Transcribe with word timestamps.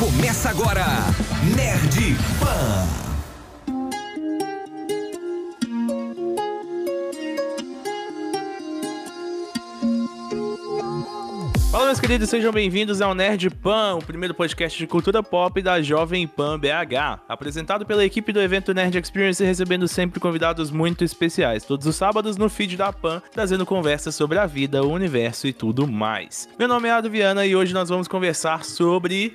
Começa 0.00 0.48
agora, 0.48 0.86
Nerd 1.54 2.16
Pan. 2.40 2.86
Fala, 11.70 11.84
meus 11.84 12.00
queridos, 12.00 12.30
sejam 12.30 12.50
bem-vindos 12.50 13.02
ao 13.02 13.14
Nerd 13.14 13.50
Pan, 13.50 13.96
o 13.96 14.02
primeiro 14.02 14.32
podcast 14.32 14.78
de 14.78 14.86
cultura 14.86 15.22
pop 15.22 15.60
da 15.60 15.82
Jovem 15.82 16.26
Pan 16.26 16.58
BH. 16.58 17.20
Apresentado 17.28 17.84
pela 17.84 18.02
equipe 18.02 18.32
do 18.32 18.40
evento 18.40 18.72
Nerd 18.72 18.96
Experience, 18.96 19.44
recebendo 19.44 19.86
sempre 19.86 20.18
convidados 20.18 20.70
muito 20.70 21.04
especiais, 21.04 21.62
todos 21.62 21.86
os 21.86 21.94
sábados 21.94 22.38
no 22.38 22.48
feed 22.48 22.74
da 22.74 22.90
Pan, 22.90 23.20
trazendo 23.30 23.66
conversas 23.66 24.14
sobre 24.14 24.38
a 24.38 24.46
vida, 24.46 24.82
o 24.82 24.90
universo 24.90 25.46
e 25.46 25.52
tudo 25.52 25.86
mais. 25.86 26.48
Meu 26.58 26.66
nome 26.66 26.88
é 26.88 26.92
Ado 26.92 27.10
Viana 27.10 27.44
e 27.44 27.54
hoje 27.54 27.74
nós 27.74 27.90
vamos 27.90 28.08
conversar 28.08 28.64
sobre. 28.64 29.34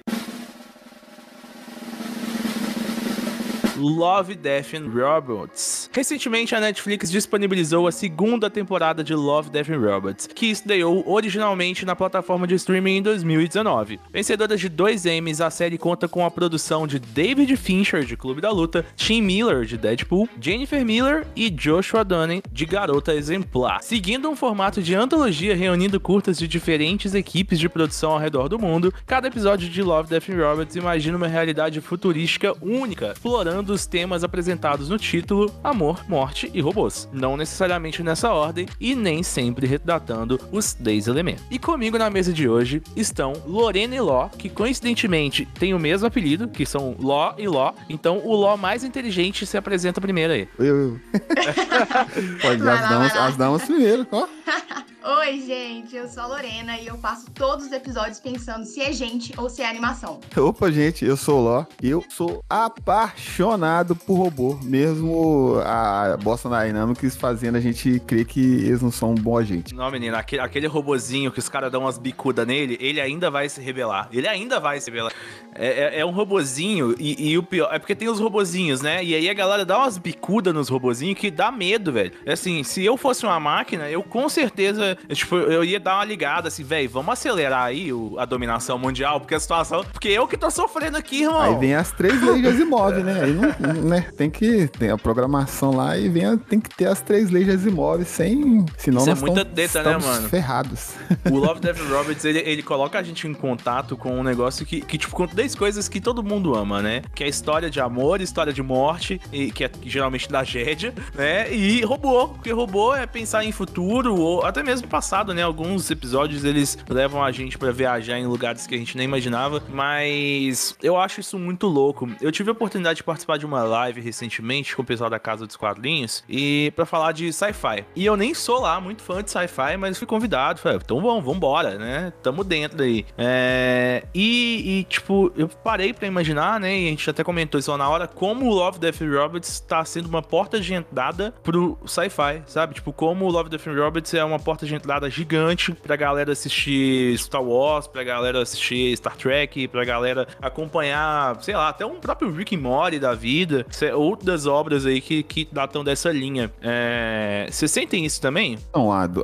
Love, 3.78 4.36
Death 4.36 4.74
and 4.74 4.90
Robots. 4.90 5.90
Recentemente, 5.92 6.56
a 6.56 6.60
Netflix 6.62 7.12
disponibilizou 7.12 7.88
a 7.88 7.92
segunda 7.92 8.50
temporada 8.50 9.04
de 9.04 9.14
Love, 9.14 9.50
Death 9.50 9.70
and 9.70 9.80
Robots, 9.80 10.28
que 10.28 10.46
estreou 10.46 11.04
originalmente 11.06 11.86
na 11.86 11.96
plataforma 11.96 12.48
de 12.48 12.56
streaming 12.56 12.98
em 12.98 13.02
2019. 13.02 14.00
Vencedora 14.14 14.56
de 14.56 14.70
dois 14.70 15.06
Emmys, 15.06 15.42
a 15.42 15.50
série 15.50 15.78
conta 15.78 16.08
com 16.08 16.26
a 16.26 16.32
produção 16.32 16.88
de 16.88 17.00
David 17.00 17.56
Fincher, 17.58 18.06
de 18.06 18.16
Clube 18.16 18.40
da 18.40 18.50
Luta, 18.50 18.86
Tim 18.96 19.22
Miller, 19.22 19.66
de 19.66 19.78
Deadpool, 19.78 20.30
Jennifer 20.40 20.86
Miller 20.86 21.28
e 21.36 21.50
Joshua 21.50 22.06
Dunning, 22.06 22.42
de 22.52 22.66
Garota 22.66 23.14
Exemplar. 23.14 23.82
Seguindo 23.82 24.30
um 24.30 24.36
formato 24.38 24.82
de 24.82 24.96
antologia 24.96 25.56
reunindo 25.56 26.00
curtas 26.00 26.38
de 26.38 26.48
diferentes 26.48 27.14
equipes 27.14 27.60
de 27.60 27.68
produção 27.68 28.12
ao 28.12 28.20
redor 28.20 28.48
do 28.48 28.58
mundo, 28.58 28.94
cada 29.06 29.28
episódio 29.28 29.68
de 29.68 29.82
Love, 29.82 30.10
Death 30.10 30.30
and 30.30 30.38
Robots 30.38 30.76
imagina 30.78 31.18
uma 31.18 31.28
realidade 31.28 31.82
futurística 31.82 32.54
única, 32.62 33.12
explorando 33.12 33.65
os 33.74 33.86
temas 33.86 34.24
apresentados 34.24 34.90
no 34.90 34.98
título 34.98 35.54
Amor, 35.64 36.04
Morte 36.08 36.50
e 36.54 36.62
Robôs. 36.62 37.10
Não 37.12 37.38
necessariamente 37.38 38.04
nessa 38.04 38.32
ordem 38.32 38.66
e 38.80 38.96
nem 38.96 39.24
sempre 39.24 39.68
retratando 39.68 40.40
os 40.52 40.74
10 40.74 41.08
elementos. 41.08 41.44
E 41.50 41.60
comigo 41.60 41.98
na 41.98 42.10
mesa 42.10 42.32
de 42.32 42.48
hoje 42.48 42.82
estão 42.96 43.34
Lorena 43.46 43.96
e 43.96 44.00
Ló, 44.00 44.30
que 44.30 44.50
coincidentemente 44.50 45.46
têm 45.60 45.74
o 45.74 45.80
mesmo 45.80 46.08
apelido, 46.08 46.48
que 46.48 46.66
são 46.66 46.96
Ló 47.00 47.34
e 47.38 47.48
Ló. 47.48 47.74
Então 47.90 48.22
o 48.24 48.36
Ló 48.36 48.58
mais 48.58 48.84
inteligente 48.84 49.46
se 49.46 49.58
apresenta 49.58 50.02
primeiro 50.02 50.34
aí. 50.34 50.48
Eu, 50.58 50.66
eu. 50.66 51.00
Pode 52.42 52.70
as 52.70 52.90
damas, 52.90 53.16
as 53.16 53.38
damas 53.38 53.66
primeiro, 53.66 54.08
ó. 54.12 54.28
Oi, 55.08 55.40
gente, 55.42 55.96
eu 55.96 56.08
sou 56.08 56.24
a 56.24 56.26
Lorena 56.26 56.80
e 56.80 56.88
eu 56.88 56.98
passo 56.98 57.30
todos 57.30 57.68
os 57.68 57.72
episódios 57.72 58.20
pensando 58.20 58.66
se 58.66 58.82
é 58.82 58.92
gente 58.92 59.32
ou 59.38 59.48
se 59.52 59.62
é 59.62 59.70
animação. 59.70 60.20
Opa, 60.36 60.72
gente, 60.72 61.06
eu 61.06 61.16
sou 61.16 61.42
o 61.42 61.44
Ló. 61.44 61.66
Eu 61.80 62.04
sou 62.10 62.44
apaixonado 62.50 63.96
por 63.96 64.16
robô. 64.16 64.58
Mesmo 64.64 65.60
a 65.64 66.18
Boston 66.24 66.50
Dynamics 66.50 67.16
fazendo 67.16 67.56
a 67.56 67.60
gente 67.62 68.00
crer 68.00 68.26
que 68.26 68.40
eles 68.40 68.82
não 68.82 68.90
são 68.90 69.14
boa 69.14 69.46
gente. 69.46 69.76
Não, 69.76 69.92
menina, 69.92 70.18
aquele, 70.18 70.42
aquele 70.42 70.66
robozinho 70.66 71.32
que 71.32 71.38
os 71.38 71.48
caras 71.48 71.72
dão 71.72 71.82
umas 71.82 72.00
bicudas 72.00 72.48
nele, 72.48 72.76
ele 72.82 73.00
ainda 73.00 73.30
vai 73.30 73.48
se 73.48 73.62
revelar. 73.62 74.10
Ele 74.12 74.28
ainda 74.28 74.60
vai 74.60 74.82
se 74.82 74.90
revelar. 74.90 75.12
É, 75.54 75.98
é- 75.98 76.00
é 76.00 76.06
um 76.06 76.12
robozinho, 76.12 76.96
e, 76.98 77.30
e 77.30 77.38
o 77.38 77.44
pior. 77.44 77.70
É 77.72 77.78
porque 77.78 77.94
tem 77.94 78.10
os 78.10 78.20
robozinhos, 78.20 78.82
né? 78.82 79.04
E 79.04 79.14
aí 79.14 79.30
a 79.30 79.34
galera 79.36 79.64
dá 79.64 79.78
umas 79.78 80.00
bicudas 80.00 80.52
nos 80.52 80.68
robozinhos 80.68 81.20
que 81.20 81.30
dá 81.30 81.52
medo, 81.52 81.92
velho. 81.94 82.12
É 82.26 82.34
assim, 82.34 82.64
se 82.64 82.84
eu 82.84 82.98
fosse 82.98 83.24
uma 83.24 83.40
máquina, 83.40 83.88
eu 83.88 84.02
com 84.02 84.28
certeza. 84.28 84.95
Eu, 85.10 85.16
Tipo, 85.16 85.36
eu 85.38 85.64
ia 85.64 85.80
dar 85.80 85.96
uma 85.96 86.06
ligada 86.06 86.48
assim, 86.48 86.64
velho, 86.64 86.90
vamos 86.90 87.14
acelerar 87.14 87.64
aí 87.64 87.92
o- 87.92 88.16
a 88.20 88.26
dominação 88.26 88.78
mundial, 88.78 89.20
porque 89.20 89.34
a 89.36 89.40
situação. 89.40 89.84
Porque 89.92 90.10
eu 90.10 90.28
que 90.28 90.38
tô 90.38 90.50
sofrendo 90.52 90.98
aqui, 90.98 91.24
irmão. 91.24 91.42
Aí 91.42 91.56
vem 91.56 91.74
as 91.76 91.92
três 91.92 92.22
leis 92.22 92.42
de 92.42 92.48
Asimov, 92.48 93.02
né? 93.04 93.22
Aí 93.24 93.34
não, 93.34 93.74
né? 93.82 94.08
Tem 94.16 94.30
que 94.30 94.68
tem 94.68 94.90
a 94.92 94.98
programação 94.98 95.72
lá 95.76 95.98
e 95.98 96.08
vem 96.10 96.26
a- 96.26 96.38
tem 96.38 96.60
que 96.60 96.70
ter 96.70 96.86
as 96.88 97.02
três 97.02 97.30
leis 97.32 97.46
de 97.46 97.52
Asimov 97.52 98.04
sem, 98.06 98.66
senão 98.78 99.02
Isso 99.02 99.10
é 99.10 99.14
nós 99.14 99.22
muita 99.22 99.42
estamos, 99.42 99.72
treta, 99.72 99.84
né, 99.84 99.98
mano? 100.06 100.30
ferrados. 100.30 100.92
O 101.32 101.38
Love 101.38 101.60
Death 101.60 101.80
Robots, 101.90 102.24
ele, 102.26 102.40
ele 102.40 102.62
coloca 102.64 103.00
a 103.00 103.04
gente 103.04 103.28
em 103.28 103.34
contato 103.34 103.98
com 103.98 104.20
um 104.20 104.24
negócio 104.24 104.66
que, 104.66 104.82
que, 104.82 104.98
tipo, 104.98 105.16
com 105.16 105.28
três 105.28 105.56
coisas 105.56 105.88
que 105.90 106.00
todo 106.00 106.22
mundo 106.24 106.56
ama, 106.56 106.82
né? 106.82 107.02
Que 107.14 107.24
é 107.24 107.28
história 107.28 107.70
de 107.70 107.80
amor, 107.80 108.22
história 108.22 108.54
de 108.54 108.62
morte, 108.62 109.20
e 109.32 109.52
que 109.52 109.64
é 109.64 109.72
geralmente 109.84 110.28
tragédia, 110.28 110.94
né? 111.14 111.52
E 111.54 111.82
robô, 111.84 112.28
porque 112.30 112.52
robô 112.52 112.94
é 112.96 113.06
pensar 113.06 113.44
em 113.46 113.52
futuro, 113.52 114.16
ou 114.16 114.46
até 114.46 114.62
mesmo 114.64 114.85
passado, 114.88 115.34
né? 115.34 115.42
Alguns 115.44 115.90
episódios, 115.92 116.44
eles 116.44 116.78
levam 116.90 117.24
a 117.24 117.32
gente 117.32 117.58
pra 117.58 117.72
viajar 117.72 118.18
em 118.18 118.26
lugares 118.26 118.66
que 118.68 118.76
a 118.76 118.78
gente 118.78 118.98
nem 118.98 119.06
imaginava, 119.06 119.62
mas 119.70 120.76
eu 120.82 120.98
acho 120.98 121.20
isso 121.20 121.38
muito 121.38 121.68
louco. 121.68 122.10
Eu 122.22 122.32
tive 122.32 122.50
a 122.50 122.54
oportunidade 122.54 122.98
de 122.98 123.04
participar 123.04 123.38
de 123.38 123.46
uma 123.46 123.64
live 123.64 124.02
recentemente 124.02 124.76
com 124.76 124.82
o 124.82 124.86
pessoal 124.86 125.10
da 125.10 125.20
Casa 125.20 125.46
dos 125.46 125.56
Quadrinhos, 125.56 126.24
e 126.30 126.72
pra 126.76 126.86
falar 126.86 127.12
de 127.12 127.32
sci-fi. 127.32 127.86
E 127.96 128.06
eu 128.06 128.16
nem 128.18 128.34
sou 128.34 128.62
lá 128.62 128.80
muito 128.80 129.02
fã 129.02 129.24
de 129.24 129.32
sci-fi, 129.32 129.78
mas 129.78 129.98
fui 129.98 130.08
convidado, 130.08 130.60
falei, 130.60 130.80
então 130.84 131.02
vamos, 131.02 131.24
vambora, 131.24 131.78
né? 131.78 132.14
Tamo 132.22 132.44
dentro 132.44 132.84
aí. 132.84 133.06
É, 133.18 134.04
E, 134.14 134.80
e, 134.80 134.84
tipo, 134.86 135.32
eu 135.36 135.48
parei 135.48 135.94
pra 135.94 136.08
imaginar, 136.08 136.60
né? 136.60 136.78
E 136.78 136.88
a 136.88 136.90
gente 136.90 137.10
até 137.10 137.24
comentou 137.24 137.60
isso 137.60 137.72
lá 137.72 137.78
na 137.78 137.90
hora, 137.90 138.08
como 138.08 138.46
o 138.46 138.54
Love, 138.54 138.80
Death 138.80 139.02
Robots 139.02 139.60
tá 139.60 139.84
sendo 139.86 140.08
uma 140.08 140.22
porta 140.22 140.60
de 140.60 140.74
entrada 140.74 141.34
pro 141.44 141.78
sci-fi, 141.86 142.42
sabe? 142.46 142.76
Tipo, 142.76 142.94
como 142.94 143.26
o 143.26 143.30
Love, 143.30 143.50
Death 143.50 143.66
Robots 143.68 144.14
é 144.14 144.24
uma 144.24 144.40
porta 144.40 144.65
de 144.68 144.76
entrada 144.76 145.10
gigante 145.10 145.74
pra 145.74 145.96
galera 145.96 146.32
assistir 146.32 147.18
Star 147.18 147.44
Wars, 147.44 147.88
pra 147.88 148.04
galera 148.04 148.42
assistir 148.42 148.96
Star 148.98 149.16
Trek, 149.16 149.68
pra 149.68 149.84
galera 149.86 150.28
acompanhar, 150.42 151.42
sei 151.42 151.56
lá, 151.56 151.70
até 151.70 151.86
um 151.86 151.96
próprio 151.96 152.32
Rick 152.32 152.56
and 152.56 152.60
Morty 152.60 153.00
da 153.00 153.14
vida, 153.14 153.66
outras 153.94 154.46
obras 154.46 154.86
aí 154.86 155.02
que, 155.02 155.24
que 155.24 155.48
datam 155.52 155.84
dessa 155.84 156.12
linha. 156.12 156.52
É... 156.62 157.48
Sentem 157.52 158.06
isso 158.06 158.22
também? 158.22 158.58
Então, 158.70 158.92
Ado, 158.92 159.24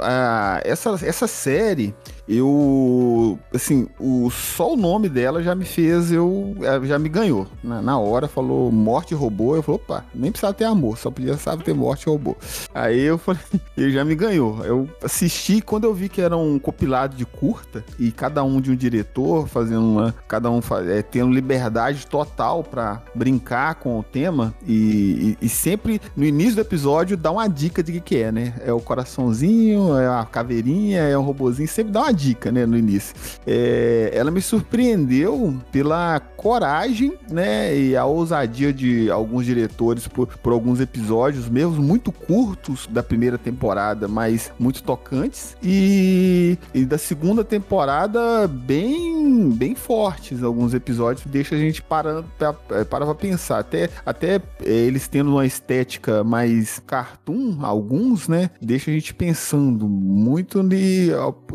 essa, 0.63 0.97
essa 1.03 1.27
série, 1.27 1.93
eu. 2.37 3.39
Assim, 3.53 3.87
o, 3.99 4.29
só 4.29 4.73
o 4.73 4.77
nome 4.77 5.09
dela 5.09 5.41
já 5.43 5.53
me 5.55 5.65
fez, 5.65 6.11
eu. 6.11 6.55
eh, 6.61 6.85
Já 6.85 6.97
me 6.99 7.09
ganhou. 7.09 7.47
Na, 7.63 7.81
na 7.81 7.97
hora 7.99 8.27
falou 8.27 8.71
morte 8.71 9.13
robô. 9.13 9.55
Eu 9.55 9.63
falei, 9.63 9.81
opa, 9.83 10.05
nem 10.13 10.31
precisava 10.31 10.53
ter 10.53 10.65
amor, 10.65 10.97
só 10.97 11.09
podia 11.11 11.37
sabe 11.37 11.63
ter 11.63 11.73
morte 11.73 12.05
robô. 12.07 12.35
Aí 12.73 12.99
eu 13.01 13.17
falei, 13.17 13.41
ele 13.77 13.91
já 13.91 14.03
me 14.05 14.15
ganhou. 14.15 14.63
Eu 14.65 14.89
assisti 15.03 15.61
quando 15.61 15.85
eu 15.85 15.93
vi 15.93 16.09
que 16.09 16.21
era 16.21 16.35
um 16.37 16.57
compilado 16.59 17.15
de 17.15 17.25
curta 17.25 17.83
e 17.99 18.11
cada 18.11 18.43
um 18.43 18.59
de 18.61 18.71
um 18.71 18.75
diretor 18.75 19.47
fazendo 19.47 19.81
uma. 19.83 20.15
Cada 20.27 20.49
um 20.49 20.59
eh, 20.87 21.01
tendo 21.01 21.31
liberdade 21.31 22.05
total 22.07 22.63
pra 22.63 23.01
brincar 23.15 23.75
com 23.75 23.99
o 23.99 24.03
tema 24.03 24.53
e, 24.67 25.35
e- 25.41 25.45
e 25.45 25.49
sempre 25.49 26.01
no 26.15 26.23
início 26.25 26.55
do 26.55 26.61
episódio 26.61 27.15
dá 27.17 27.31
uma 27.31 27.47
dica 27.47 27.81
de 27.83 27.91
que 27.93 28.01
que 28.01 28.17
é, 28.17 28.31
né? 28.31 28.53
É 28.65 28.71
o 28.73 28.79
coraçãozinho, 28.79 29.97
é 29.97 30.07
a 30.07 30.25
caveirinha, 30.25 31.01
é 31.01 31.17
o 31.17 31.21
robozinho, 31.21 31.67
sempre 31.67 31.91
dá 31.91 32.01
uma 32.01 32.13
dica, 32.21 32.51
né, 32.51 32.65
no 32.65 32.77
início. 32.77 33.15
É, 33.45 34.11
ela 34.13 34.29
me 34.29 34.41
surpreendeu 34.41 35.55
pela 35.71 36.19
coragem, 36.19 37.13
né, 37.29 37.75
e 37.75 37.95
a 37.95 38.05
ousadia 38.05 38.71
de 38.71 39.09
alguns 39.09 39.45
diretores 39.45 40.07
por, 40.07 40.27
por 40.27 40.53
alguns 40.53 40.79
episódios, 40.79 41.49
mesmo 41.49 41.81
muito 41.81 42.11
curtos 42.11 42.87
da 42.87 43.01
primeira 43.01 43.37
temporada, 43.37 44.07
mas 44.07 44.51
muito 44.59 44.83
tocantes, 44.83 45.57
e, 45.63 46.57
e 46.73 46.85
da 46.85 46.97
segunda 46.97 47.43
temporada 47.43 48.47
bem, 48.47 49.10
bem 49.49 49.75
fortes, 49.75 50.43
alguns 50.43 50.73
episódios, 50.73 51.25
deixa 51.25 51.55
a 51.55 51.57
gente 51.57 51.81
parando 51.81 52.25
pra, 52.37 52.55
é, 52.71 52.83
para 52.83 53.05
pra 53.05 53.15
pensar, 53.15 53.59
até, 53.59 53.89
até 54.05 54.35
é, 54.63 54.69
eles 54.71 55.07
tendo 55.07 55.31
uma 55.31 55.45
estética 55.45 56.23
mais 56.23 56.79
cartoon, 56.85 57.57
alguns, 57.65 58.27
né, 58.27 58.49
deixa 58.61 58.91
a 58.91 58.93
gente 58.93 59.13
pensando 59.13 59.87
muito 59.87 60.61
de, 60.63 61.09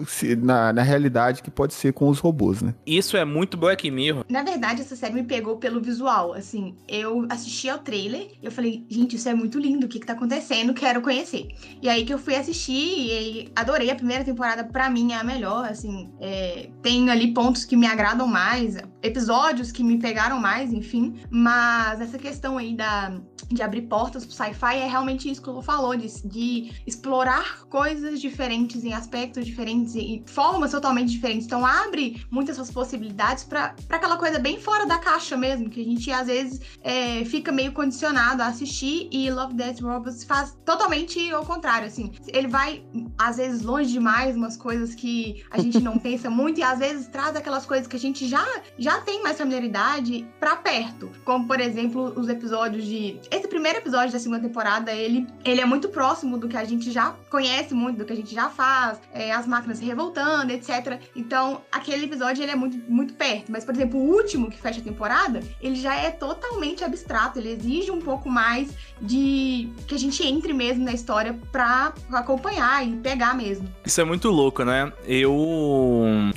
se- 0.07 0.37
na, 0.37 0.73
na 0.73 0.83
realidade 0.83 1.43
que 1.43 1.51
pode 1.51 1.75
ser 1.75 1.93
com 1.93 2.09
os 2.09 2.19
robôs, 2.19 2.63
né. 2.63 2.75
Isso 2.87 3.17
é 3.17 3.25
muito 3.25 3.57
Black 3.57 3.91
Mirror. 3.91 4.25
Na 4.29 4.43
verdade, 4.43 4.81
essa 4.83 4.97
série 4.97 5.15
me 5.15 5.23
pegou 5.23 5.57
pelo 5.57 5.81
visual. 5.81 6.33
Assim, 6.35 6.75
eu 6.89 7.27
assisti 7.29 7.69
ao 7.69 7.79
trailer 7.79 8.29
e 8.43 8.47
eu 8.47 8.51
falei, 8.51 8.85
gente, 8.89 9.17
isso 9.17 9.29
é 9.29 9.35
muito 9.35 9.59
lindo, 9.59 9.87
o 9.87 9.89
que 9.89 10.01
que 10.01 10.07
tá 10.07 10.13
acontecendo? 10.15 10.75
Quero 10.75 11.01
conhecer. 11.01 11.49
E 11.83 11.89
aí 11.89 12.05
que 12.05 12.13
eu 12.13 12.19
fui 12.19 12.35
assistir 12.35 12.73
e 12.73 13.53
adorei 13.55 13.91
a 13.91 13.95
primeira 13.95 14.25
temporada, 14.25 14.65
pra 14.65 14.89
mim 14.91 15.13
é 15.13 15.17
a 15.17 15.25
melhor. 15.25 15.67
Assim, 15.67 16.09
é, 16.21 16.69
tem 16.83 17.09
ali 17.11 17.33
pontos 17.33 17.65
que 17.65 17.76
me 17.77 17.87
agradam 17.87 18.27
mais, 18.27 18.77
episódios 19.03 19.71
que 19.71 19.85
me 19.85 19.99
pegaram 19.99 20.41
mais, 20.41 20.73
enfim. 20.73 21.21
Mas 21.31 22.01
essa 22.01 22.19
questão 22.19 22.59
aí 22.59 22.75
da, 22.75 23.21
de 23.49 23.63
abrir 23.63 23.83
portas 23.83 24.25
pro 24.25 24.35
sci-fi 24.35 24.77
é 24.77 24.89
realmente 24.89 25.31
isso 25.31 25.43
que 25.43 25.51
o 25.51 25.53
Lu 25.53 25.63
falou, 25.63 25.97
de, 25.97 26.09
de 26.27 26.73
explorar 26.87 27.65
coisas 27.69 28.21
diferentes 28.21 28.85
em 28.85 28.93
aspectos 28.93 29.45
diferentes 29.45 29.95
e 29.95 30.23
formas 30.27 30.71
totalmente 30.71 31.11
diferentes. 31.11 31.47
Então 31.47 31.65
abre 31.65 32.25
muitas 32.31 32.57
suas 32.57 32.71
possibilidades 32.71 33.45
para 33.45 33.75
aquela 33.91 34.17
coisa 34.17 34.39
bem 34.39 34.61
fora 34.61 34.87
da 34.87 34.99
caixa 34.99 35.37
mesmo, 35.37 35.69
que 35.69 35.81
a 35.81 35.85
gente 35.85 36.11
às 36.11 36.27
vezes 36.27 36.61
é, 36.83 37.25
fica 37.25 37.53
meio 37.53 37.73
condicionado 37.73 38.43
a 38.43 38.47
assistir 38.47 39.09
e 39.13 39.31
Love, 39.31 39.55
Death 39.55 39.81
Robots 39.81 40.25
faz 40.25 40.57
totalmente 40.65 41.31
ao 41.31 41.45
contrário, 41.45 41.87
assim. 41.87 42.13
Ele 42.29 42.49
vai, 42.49 42.85
às 43.19 43.37
vezes, 43.37 43.63
longe 43.63 43.93
demais, 43.93 44.37
umas 44.37 44.57
coisas 44.57 44.95
que 44.95 45.45
a 45.51 45.59
gente 45.61 45.81
não 45.81 45.99
pensa 45.99 46.31
muito 46.31 46.61
e 46.61 46.63
às 46.63 46.79
vezes 46.79 47.09
traz 47.09 47.37
aquelas 47.37 47.66
coisas 47.67 47.87
que 47.87 47.97
a 47.97 47.99
gente 47.99 48.27
já, 48.29 48.47
já 48.79 49.01
tem 49.01 49.23
mais 49.23 49.37
familiaridade 49.37 50.27
para 50.39 50.57
perto. 50.57 51.11
Como, 51.25 51.47
por 51.47 51.61
exemplo, 51.61 52.13
os 52.17 52.29
episódios 52.29 52.85
de... 52.85 53.21
Esse 53.31 53.49
primeiro 53.49 53.79
episódio 53.79 54.13
da 54.13 54.19
segunda 54.19 54.41
temporada, 54.41 54.93
ele, 54.93 55.27
ele 55.45 55.61
é 55.61 55.67
muito 55.67 55.89
próximo 55.89 56.39
do 56.39 56.49
que 56.49 56.57
a 56.57 56.65
gente 56.65 56.91
já 56.91 57.15
conhece 57.31 57.75
muito, 57.75 57.99
do 57.99 58.05
que 58.05 58.13
a 58.13 58.17
gente 58.17 58.35
já 58.35 58.49
faz, 58.49 58.99
é, 59.13 59.33
as 59.33 59.47
máquinas 59.47 59.79
se 59.79 59.85
revoltando, 59.85 60.53
etc. 60.53 61.01
Então, 61.15 61.63
aquele 61.71 62.05
episódio, 62.05 62.43
ele 62.43 62.53
é 62.53 62.57
muito, 62.57 62.79
muito 62.91 63.15
perto. 63.15 63.51
Mas, 63.51 63.65
por 63.65 63.75
exemplo, 63.75 64.01
o 64.01 64.15
último 64.15 64.51
que 64.51 64.61
fecha 64.61 64.81
a 64.81 64.85
temporada, 64.85 65.41
ele 65.61 65.77
já 65.77 65.95
é 65.95 66.11
totalmente 66.11 66.85
abstrato, 66.85 67.39
ele 67.39 67.51
exige 67.51 67.91
um 67.91 68.01
pouco 68.01 68.29
mais 68.29 68.71
de 69.01 69.69
que 69.87 69.95
a 69.95 69.99
gente 69.99 70.27
entre 70.27 70.53
mesmo 70.53 70.85
na 70.85 70.93
história 70.93 71.39
pra 71.51 71.93
acompanhar 72.13 72.87
e 72.87 72.97
pegar 72.97 73.35
mesmo. 73.35 73.69
Isso 73.85 74.01
é 74.01 74.05
muito 74.05 74.31
louco, 74.31 74.65
né? 74.65 74.93
Eu 75.07 75.35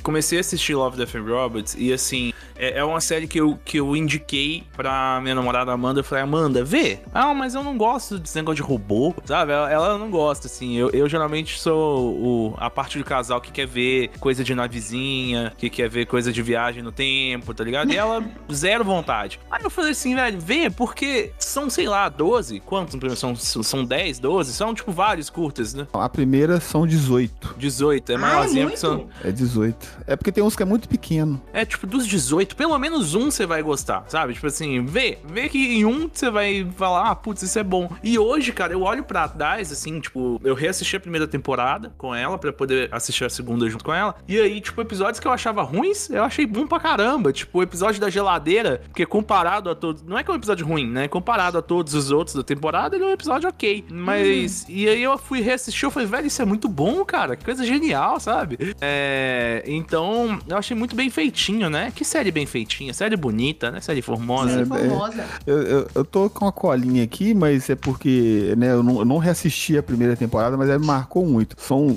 comecei 0.02 0.38
a 0.38 0.40
assistir 0.40 0.74
Love, 0.74 0.96
Death 0.96 1.09
and 1.16 1.24
Robots 1.26 1.74
e 1.78 1.92
assim, 1.92 2.32
é, 2.60 2.78
é 2.78 2.84
uma 2.84 3.00
série 3.00 3.26
que 3.26 3.40
eu, 3.40 3.58
que 3.64 3.78
eu 3.78 3.94
indiquei 3.96 4.64
pra 4.76 5.18
minha 5.22 5.34
namorada 5.34 5.72
Amanda. 5.72 6.00
Eu 6.00 6.04
falei, 6.04 6.24
Amanda, 6.24 6.62
vê. 6.64 6.98
Ah, 7.14 7.32
mas 7.34 7.54
eu 7.54 7.62
não 7.62 7.76
gosto 7.76 8.18
desse 8.18 8.36
negócio 8.36 8.56
de 8.56 8.62
robô, 8.62 9.14
sabe? 9.24 9.52
Ela, 9.52 9.70
ela 9.70 9.98
não 9.98 10.10
gosta, 10.10 10.46
assim. 10.46 10.76
Eu, 10.76 10.90
eu 10.90 11.08
geralmente 11.08 11.58
sou 11.58 12.14
o, 12.16 12.54
a 12.58 12.68
parte 12.70 12.98
do 12.98 13.04
casal 13.04 13.40
que 13.40 13.50
quer 13.52 13.66
ver 13.66 14.10
coisa 14.20 14.42
de 14.44 14.54
navezinha, 14.54 15.52
que 15.56 15.70
quer 15.70 15.88
ver 15.88 16.06
coisa 16.06 16.32
de 16.32 16.42
viagem 16.42 16.82
no 16.82 16.92
tempo, 16.92 17.54
tá 17.54 17.64
ligado? 17.64 17.92
E 17.92 17.96
ela, 17.96 18.22
zero 18.52 18.84
vontade. 18.84 19.38
Aí 19.50 19.62
eu 19.62 19.70
falei 19.70 19.92
assim, 19.92 20.14
velho, 20.14 20.38
vê, 20.40 20.70
porque 20.70 21.32
são, 21.38 21.70
sei 21.70 21.86
lá, 21.88 22.08
12. 22.08 22.60
Quantos? 22.60 23.18
São, 23.18 23.34
são 23.36 23.84
10, 23.84 24.18
12? 24.18 24.52
São, 24.52 24.74
tipo, 24.74 24.92
vários 24.92 25.30
curtas, 25.30 25.74
né? 25.74 25.86
A 25.92 26.08
primeira 26.08 26.60
são 26.60 26.86
18. 26.86 27.54
18, 27.56 28.12
é 28.12 28.14
Ah, 28.14 28.18
é 28.18 28.20
maiorzinha. 28.20 28.64
muito? 28.66 28.80
porque 28.80 28.86
são, 28.86 29.08
É 29.24 29.32
18. 29.32 29.88
É 30.06 30.16
porque 30.16 30.32
tem 30.32 30.42
uns 30.44 30.56
que 30.56 30.62
é 30.62 30.66
muito 30.66 30.88
pequeno. 30.88 31.40
É, 31.52 31.64
tipo, 31.64 31.86
dos 31.86 32.06
18, 32.06 32.49
pelo 32.54 32.78
menos 32.78 33.14
um 33.14 33.30
você 33.30 33.46
vai 33.46 33.62
gostar, 33.62 34.04
sabe? 34.08 34.34
Tipo 34.34 34.46
assim, 34.46 34.84
vê, 34.84 35.18
vê 35.24 35.48
que 35.48 35.58
em 35.58 35.84
um 35.84 36.08
você 36.12 36.30
vai 36.30 36.66
falar, 36.76 37.10
ah, 37.10 37.14
putz, 37.14 37.42
isso 37.42 37.58
é 37.58 37.64
bom. 37.64 37.90
E 38.02 38.18
hoje, 38.18 38.52
cara, 38.52 38.72
eu 38.72 38.82
olho 38.82 39.04
pra 39.04 39.28
trás, 39.28 39.72
assim, 39.72 40.00
tipo, 40.00 40.40
eu 40.44 40.54
reassisti 40.54 40.96
a 40.96 41.00
primeira 41.00 41.26
temporada 41.26 41.92
com 41.96 42.14
ela 42.14 42.38
pra 42.38 42.52
poder 42.52 42.88
assistir 42.92 43.24
a 43.24 43.30
segunda 43.30 43.68
junto 43.68 43.84
com 43.84 43.92
ela. 43.92 44.14
E 44.28 44.38
aí, 44.38 44.60
tipo, 44.60 44.80
episódios 44.80 45.20
que 45.20 45.26
eu 45.26 45.32
achava 45.32 45.62
ruins, 45.62 46.10
eu 46.10 46.24
achei 46.24 46.46
bom 46.46 46.66
pra 46.66 46.80
caramba. 46.80 47.32
Tipo, 47.32 47.58
o 47.58 47.62
episódio 47.62 48.00
da 48.00 48.10
geladeira, 48.10 48.82
porque 48.86 49.06
comparado 49.06 49.70
a 49.70 49.74
todos. 49.74 50.02
Não 50.02 50.18
é 50.18 50.22
que 50.22 50.30
é 50.30 50.34
um 50.34 50.36
episódio 50.36 50.66
ruim, 50.66 50.86
né? 50.86 51.08
Comparado 51.08 51.58
a 51.58 51.62
todos 51.62 51.94
os 51.94 52.10
outros 52.10 52.36
da 52.36 52.42
temporada, 52.42 52.96
ele 52.96 53.04
é 53.04 53.08
um 53.08 53.12
episódio 53.12 53.48
ok. 53.48 53.84
Mas. 53.90 54.66
E 54.68 54.88
aí 54.88 55.02
eu 55.02 55.16
fui 55.18 55.40
reassistir, 55.40 55.84
eu 55.84 55.90
falei, 55.90 56.08
velho, 56.08 56.26
isso 56.26 56.40
é 56.40 56.44
muito 56.44 56.68
bom, 56.68 57.04
cara. 57.04 57.36
Que 57.36 57.44
coisa 57.44 57.64
genial, 57.64 58.18
sabe? 58.20 58.74
É. 58.80 59.62
Então, 59.66 60.38
eu 60.48 60.56
achei 60.56 60.76
muito 60.76 60.94
bem 60.94 61.10
feitinho, 61.10 61.68
né? 61.68 61.92
Que 61.94 62.04
série 62.04 62.30
bem 62.30 62.39
feitinha, 62.46 62.92
série 62.94 63.16
bonita, 63.16 63.70
né? 63.70 63.80
Série 63.80 64.02
formosa. 64.02 64.60
É, 64.62 64.64
famosa. 64.64 65.24
Eu, 65.46 65.62
eu, 65.62 65.88
eu 65.94 66.04
tô 66.04 66.28
com 66.30 66.46
a 66.46 66.52
colinha 66.52 67.02
aqui, 67.04 67.34
mas 67.34 67.68
é 67.70 67.74
porque 67.74 68.54
né, 68.56 68.72
eu, 68.72 68.82
não, 68.82 68.98
eu 69.00 69.04
não 69.04 69.18
reassisti 69.18 69.76
a 69.76 69.82
primeira 69.82 70.16
temporada, 70.16 70.56
mas 70.56 70.68
ela 70.68 70.78
me 70.78 70.86
marcou 70.86 71.24
muito. 71.26 71.56
São, 71.58 71.96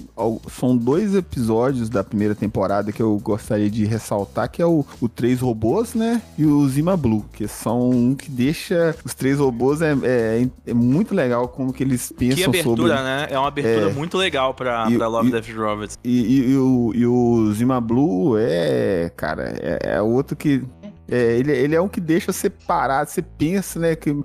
são 0.49 0.75
dois 0.77 1.15
episódios 1.15 1.89
da 1.89 2.03
primeira 2.03 2.35
temporada 2.35 2.91
que 2.91 3.01
eu 3.01 3.17
gostaria 3.19 3.69
de 3.69 3.85
ressaltar, 3.85 4.49
que 4.49 4.61
é 4.61 4.65
o, 4.65 4.85
o 5.01 5.09
Três 5.09 5.39
Robôs, 5.41 5.93
né? 5.93 6.21
E 6.37 6.45
o 6.45 6.67
Zima 6.67 6.95
Blue, 6.97 7.25
que 7.33 7.47
são 7.47 7.89
um 7.89 8.15
que 8.15 8.29
deixa... 8.29 8.95
Os 9.03 9.13
Três 9.13 9.39
Robôs 9.39 9.81
é, 9.81 9.93
é, 10.03 10.47
é 10.67 10.73
muito 10.73 11.13
legal 11.15 11.47
como 11.47 11.71
que 11.73 11.83
eles 11.83 12.11
pensam 12.17 12.35
Que 12.37 12.43
abertura, 12.43 12.75
sobre... 12.97 13.03
né? 13.03 13.27
É 13.29 13.37
uma 13.39 13.47
abertura 13.47 13.89
É. 13.89 13.93
muito 13.93 14.17
legal 14.17 14.53
pra, 14.53 14.87
E- 14.89 14.97
pra 14.97 15.07
Love, 15.07 15.29
e- 15.29 15.31
Death 15.31 15.49
Robots. 15.55 15.99
E, 16.03 16.09
e- 16.21 16.51
e 16.51 16.57
o, 16.57 16.91
e 16.95 17.05
o 17.05 17.51
Zima 17.53 17.79
Blue 17.81 18.37
é, 18.37 19.11
cara, 19.15 19.53
é, 19.61 19.95
é 19.95 20.01
outro 20.01 20.32
que. 20.35 20.61
É, 21.07 21.37
ele, 21.37 21.51
ele 21.51 21.75
é 21.75 21.81
um 21.81 21.87
que 21.89 21.99
deixa 21.99 22.31
você 22.31 22.49
parar, 22.49 23.05
você 23.05 23.21
pensa, 23.21 23.79
né? 23.79 23.95
Que, 23.95 24.15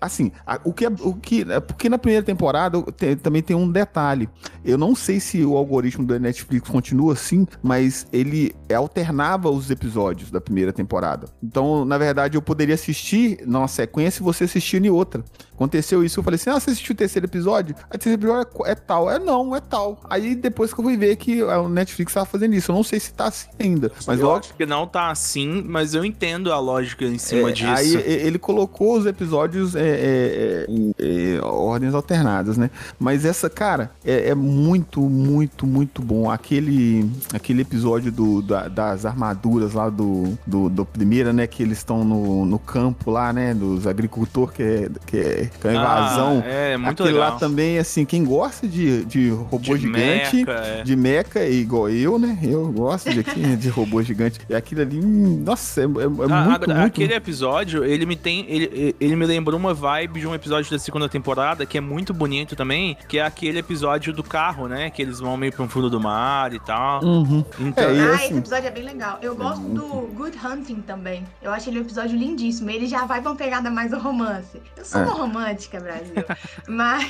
assim, 0.00 0.30
a- 0.46 0.60
o 0.64 0.72
que, 0.72 0.84
é- 0.84 0.90
o 1.00 1.14
que. 1.14 1.42
é 1.50 1.60
Porque 1.60 1.88
na 1.88 1.98
primeira 1.98 2.24
temporada 2.24 2.80
tem- 2.92 3.16
também 3.16 3.42
tem 3.42 3.56
um 3.56 3.70
detalhe. 3.70 4.28
Eu 4.64 4.76
não 4.76 4.94
sei 4.94 5.18
se 5.18 5.44
o 5.44 5.56
algoritmo 5.56 6.06
da 6.06 6.18
Netflix 6.18 6.68
continua 6.68 7.14
assim, 7.14 7.46
mas 7.62 8.06
ele 8.12 8.54
alternava 8.74 9.50
os 9.50 9.70
episódios 9.70 10.30
da 10.30 10.40
primeira 10.40 10.72
temporada. 10.72 11.26
Então, 11.42 11.84
na 11.84 11.96
verdade, 11.96 12.36
eu 12.36 12.42
poderia 12.42 12.74
assistir 12.74 13.38
numa 13.46 13.68
sequência 13.68 14.20
e 14.20 14.24
você 14.24 14.44
assistir 14.44 14.84
em 14.84 14.90
outra. 14.90 15.24
Aconteceu 15.54 16.04
isso, 16.04 16.20
eu 16.20 16.24
falei 16.24 16.36
assim: 16.36 16.50
ah, 16.50 16.60
você 16.60 16.70
assistiu 16.70 16.92
o 16.92 16.96
terceiro 16.96 17.26
episódio? 17.26 17.74
Aí 17.78 17.96
o 17.96 17.98
terceiro 17.98 18.20
episódio 18.20 18.66
é 18.66 18.72
é, 18.72 18.74
tal. 18.74 19.10
É 19.10 19.18
não, 19.18 19.56
é 19.56 19.60
tal. 19.60 20.00
Aí 20.10 20.34
depois 20.34 20.72
que 20.74 20.80
eu 20.80 20.84
fui 20.84 20.96
ver 20.98 21.16
que 21.16 21.40
a 21.42 21.66
Netflix 21.66 22.12
tava 22.12 22.26
fazendo 22.26 22.54
isso. 22.54 22.70
Eu 22.70 22.74
não 22.76 22.82
sei 22.84 23.00
se 23.00 23.12
tá 23.14 23.26
assim 23.26 23.48
ainda. 23.58 23.90
Mas 24.06 24.20
eu 24.20 24.26
logo. 24.26 24.40
acho 24.40 24.54
que 24.54 24.66
não 24.66 24.86
tá 24.86 25.10
assim, 25.10 25.62
mas 25.66 25.94
eu 25.94 26.04
entendo 26.04 26.25
a 26.34 26.58
lógica 26.58 27.04
em 27.04 27.18
cima 27.18 27.50
É, 27.50 27.52
disso. 27.52 27.70
Aí 27.72 27.94
ele 27.96 28.38
colocou 28.38 28.96
os 28.98 29.06
episódios 29.06 29.74
é, 29.74 29.80
é, 29.80 29.84
é, 29.86 30.66
em 30.68 30.94
é, 30.98 31.40
ordens 31.42 31.94
alternadas, 31.94 32.56
né? 32.56 32.70
Mas 32.98 33.24
essa, 33.24 33.48
cara, 33.50 33.90
é, 34.04 34.28
é 34.30 34.34
muito, 34.34 35.00
muito, 35.00 35.66
muito 35.66 36.02
bom. 36.02 36.30
Aquele, 36.30 37.08
aquele 37.34 37.62
episódio 37.62 38.10
do, 38.12 38.42
da- 38.42 38.68
das 38.68 39.04
armaduras 39.06 39.72
lá 39.74 39.88
do, 39.88 40.36
do, 40.46 40.68
do 40.68 40.84
primeira, 40.84 41.32
né? 41.32 41.46
Que 41.46 41.62
eles 41.62 41.78
estão 41.78 42.04
no, 42.04 42.44
no 42.44 42.58
campo 42.58 43.10
lá, 43.10 43.32
né? 43.32 43.54
Dos 43.54 43.86
agricultores, 43.86 44.54
que 44.54 44.62
é, 44.62 44.88
que 45.06 45.16
é, 45.18 45.50
que 45.60 45.68
é 45.68 45.70
a 45.70 45.74
invasão. 45.74 46.42
Ah, 46.44 46.48
é, 46.48 46.76
muito 46.76 47.02
Aquele 47.02 47.18
legal. 47.18 47.32
lá 47.34 47.38
também, 47.38 47.78
assim, 47.78 48.04
quem 48.04 48.24
gosta 48.24 48.66
de, 48.66 49.04
de 49.04 49.30
robô 49.30 49.58
De 49.76 49.82
gigante, 49.82 50.36
mecha, 50.44 50.50
é. 50.52 50.82
de 50.82 50.96
mecha, 50.96 51.44
igual 51.46 51.88
eu, 51.88 52.18
né? 52.18 52.38
Eu 52.42 52.70
gosto 52.72 53.10
de, 53.10 53.22
de 53.56 53.68
robô 53.68 54.02
gigante. 54.02 54.40
E 54.48 54.54
aquilo 54.54 54.80
ali, 54.82 54.98
hum, 54.98 55.42
nossa, 55.44 55.80
é, 55.80 55.84
é- 55.84 55.86
é 55.86 55.88
Ah, 56.06 56.15
muito, 56.16 56.32
agora, 56.34 56.58
muito... 56.58 56.86
Aquele 56.86 57.14
episódio, 57.14 57.84
ele 57.84 58.06
me 58.06 58.16
tem. 58.16 58.44
Ele, 58.48 58.94
ele 58.98 59.16
me 59.16 59.26
lembrou 59.26 59.58
uma 59.58 59.74
vibe 59.74 60.20
de 60.20 60.26
um 60.26 60.34
episódio 60.34 60.70
da 60.70 60.78
segunda 60.78 61.08
temporada 61.08 61.64
que 61.66 61.76
é 61.78 61.80
muito 61.80 62.12
bonito 62.14 62.54
também, 62.56 62.96
que 63.08 63.18
é 63.18 63.24
aquele 63.24 63.58
episódio 63.58 64.12
do 64.12 64.22
carro, 64.22 64.66
né? 64.68 64.90
Que 64.90 65.02
eles 65.02 65.20
vão 65.20 65.36
meio 65.36 65.52
pro 65.52 65.68
fundo 65.68 65.88
do 65.90 66.00
mar 66.00 66.52
e 66.52 66.58
tal. 66.60 67.02
Uhum. 67.04 67.44
Então, 67.60 67.84
É, 67.84 67.94
e 67.94 68.00
ah, 68.00 68.14
assim- 68.14 68.24
esse 68.26 68.34
episódio 68.38 68.68
é 68.68 68.70
bem 68.70 68.84
legal. 68.84 69.18
Eu 69.22 69.34
gosto 69.36 69.62
do 69.62 69.84
Good 70.14 70.38
Hunting 70.44 70.80
também. 70.82 71.24
Eu 71.42 71.52
acho 71.52 71.68
ele 71.70 71.78
um 71.78 71.82
episódio 71.82 72.16
lindíssimo. 72.18 72.70
Ele 72.70 72.86
já 72.86 73.04
vai 73.04 73.20
pra 73.20 73.30
uma 73.30 73.36
pegada 73.36 73.70
mais 73.70 73.90
do 73.90 73.98
romance. 73.98 74.60
Eu 74.76 74.84
sou 74.84 75.00
É. 75.00 75.04
uma 75.04 75.14
romântica, 75.14 75.80
Brasil. 75.80 76.14
mas, 76.68 77.06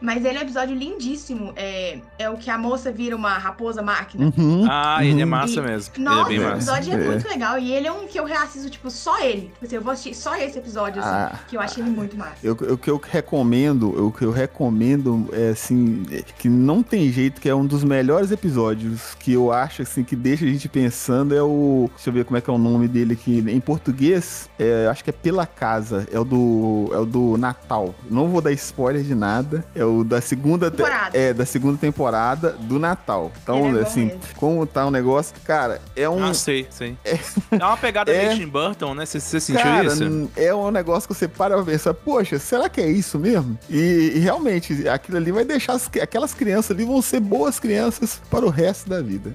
mas 0.00 0.24
ele 0.24 0.36
é 0.38 0.40
um 0.40 0.44
episódio 0.44 0.74
lindíssimo. 0.76 1.52
É, 1.56 1.98
é 2.18 2.30
o 2.30 2.36
que 2.36 2.50
a 2.50 2.58
moça 2.58 2.90
vira 2.90 3.14
uma 3.16 3.36
raposa 3.38 3.82
máquina. 3.82 4.32
Uhum. 4.36 4.66
ah, 4.70 4.98
ele 5.04 5.20
é 5.20 5.24
Uhum. 5.24 5.30
massa 5.30 5.60
E- 5.60 5.62
mesmo. 5.62 5.94
Nossa, 5.98 6.32
ele 6.32 6.40
é 6.42 6.44
bem 6.44 6.52
o 6.52 6.56
episódio 6.56 6.92
é, 6.92 6.96
É. 6.96 7.06
muito 7.08 7.28
legal. 7.28 7.58
E 7.58 7.72
ele 7.72 7.86
é 7.86 7.92
um 7.92 8.06
que 8.16 8.20
eu 8.20 8.24
reassisto, 8.24 8.70
tipo, 8.70 8.90
só 8.90 9.20
ele. 9.20 9.42
Tipo 9.52 9.66
assim, 9.66 9.74
eu 9.76 9.82
vou 9.82 9.92
assistir 9.92 10.14
só 10.14 10.34
esse 10.36 10.58
episódio, 10.58 11.02
assim, 11.02 11.10
Ah. 11.10 11.38
que 11.46 11.54
eu 11.56 11.60
achei 11.60 11.82
ele 11.82 11.90
muito 11.90 12.16
massa. 12.16 12.36
Eu- 12.42 12.54
O 12.54 12.78
que 12.78 12.88
eu 12.90 12.98
recomendo, 13.10 14.06
o 14.06 14.10
que 14.10 14.24
eu 14.24 14.30
recomendo 14.30 15.28
é 15.32 15.50
assim, 15.50 16.06
é 16.10 16.22
que 16.22 16.48
não 16.48 16.82
tem 16.82 17.10
jeito, 17.12 17.40
que 17.40 17.48
é 17.48 17.54
um 17.54 17.66
dos 17.66 17.84
melhores 17.84 18.30
episódios 18.30 19.14
que 19.18 19.34
eu 19.34 19.52
acho 19.52 19.82
assim 19.82 20.02
que 20.02 20.16
deixa 20.16 20.44
a 20.46 20.48
gente 20.48 20.66
pensando 20.68 21.34
é 21.34 21.42
o, 21.42 21.90
deixa 21.94 22.08
eu 22.08 22.14
ver 22.14 22.24
como 22.24 22.38
é 22.38 22.40
que 22.40 22.48
é 22.48 22.52
o 22.52 22.56
nome 22.58 22.88
dele 22.88 23.12
aqui 23.12 23.44
em 23.46 23.60
português, 23.60 24.48
é, 24.58 24.86
acho 24.90 25.04
que 25.04 25.10
é 25.10 25.12
pela 25.12 25.46
casa, 25.46 26.06
é 26.10 26.18
o 26.18 26.24
do 26.24 26.88
é 26.92 26.98
o 26.98 27.04
do 27.04 27.36
Natal. 27.36 27.94
Não 28.10 28.28
vou 28.28 28.40
dar 28.40 28.52
spoiler 28.52 29.02
de 29.02 29.14
nada, 29.14 29.62
é 29.74 29.84
o 29.84 30.02
da 30.02 30.20
segunda 30.22 30.70
te- 30.70 30.78
Temporada. 30.78 31.18
é 31.18 31.34
da 31.34 31.44
segunda 31.44 31.76
temporada 31.78 32.50
do 32.52 32.78
Natal. 32.78 33.30
Então, 33.42 33.76
é 33.76 33.82
assim, 33.82 34.06
mesmo. 34.06 34.20
como 34.36 34.66
tá 34.66 34.86
o 34.86 34.90
negócio, 34.90 35.34
cara, 35.44 35.80
é 35.94 36.08
um 36.08 36.24
Ah, 36.24 36.32
sei, 36.34 36.66
sei. 36.70 36.96
É 37.04 37.64
uma 37.64 37.76
pegada 37.76 38.05
É. 38.06 38.26
meio 38.28 38.38
Tim 38.40 38.46
Burton, 38.48 38.94
né? 38.94 39.06
Você, 39.06 39.20
você 39.20 39.40
sentiu 39.40 39.62
Cara, 39.62 39.86
isso? 39.86 40.30
é 40.36 40.54
um 40.54 40.70
negócio 40.70 41.08
que 41.08 41.14
você 41.14 41.26
para 41.28 41.54
pra 41.56 41.64
pensar, 41.64 41.94
poxa, 41.94 42.38
será 42.38 42.68
que 42.68 42.80
é 42.80 42.88
isso 42.90 43.18
mesmo? 43.18 43.58
E, 43.68 44.12
e 44.14 44.18
realmente, 44.18 44.88
aquilo 44.88 45.16
ali 45.16 45.32
vai 45.32 45.44
deixar 45.44 45.74
as- 45.74 45.90
aquelas 46.00 46.32
crianças 46.34 46.70
ali 46.70 46.84
vão 46.84 47.00
ser 47.02 47.20
boas 47.20 47.58
crianças 47.60 48.20
para 48.30 48.44
o 48.44 48.50
resto 48.50 48.88
da 48.88 49.00
vida. 49.02 49.32